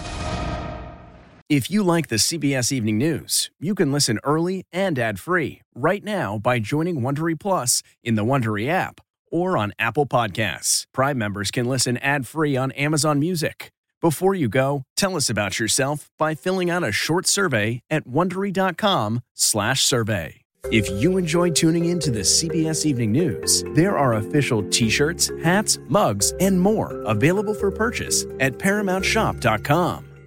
If 1.49 1.69
you 1.69 1.83
like 1.83 2.07
the 2.07 2.15
CBS 2.15 2.71
Evening 2.71 2.97
News, 2.97 3.51
you 3.59 3.75
can 3.75 3.91
listen 3.91 4.17
early 4.23 4.65
and 4.73 4.97
ad-free 4.97 5.61
right 5.75 6.03
now 6.03 6.39
by 6.39 6.57
joining 6.57 7.01
Wondery 7.01 7.39
Plus 7.39 7.83
in 8.03 8.15
the 8.15 8.25
Wondery 8.25 8.67
app 8.67 9.01
or 9.31 9.57
on 9.57 9.71
Apple 9.79 10.05
Podcasts. 10.05 10.83
Prime 10.93 11.17
members 11.17 11.49
can 11.51 11.65
listen 11.65 11.95
ad-free 11.97 12.57
on 12.57 12.71
Amazon 12.73 13.19
Music. 13.19 13.71
Before 14.01 14.35
you 14.35 14.49
go, 14.49 14.83
tell 14.95 15.15
us 15.15 15.29
about 15.29 15.57
yourself 15.59 16.11
by 16.17 16.35
filling 16.35 16.69
out 16.69 16.83
a 16.83 16.91
short 16.91 17.27
survey 17.27 17.81
at 17.89 18.05
wondery.com/survey. 18.07 20.41
If 20.71 20.89
you 20.89 21.17
enjoy 21.17 21.51
tuning 21.51 21.85
in 21.85 21.99
to 21.99 22.09
the 22.09 22.23
CBS 22.23 22.87
Evening 22.87 23.11
News, 23.11 23.63
there 23.73 23.95
are 23.97 24.13
official 24.13 24.63
t-shirts, 24.69 25.29
hats, 25.43 25.77
mugs, 25.89 26.33
and 26.39 26.59
more 26.59 27.03
available 27.03 27.53
for 27.53 27.69
purchase 27.69 28.25
at 28.39 28.53
paramountshop.com. 28.53 30.14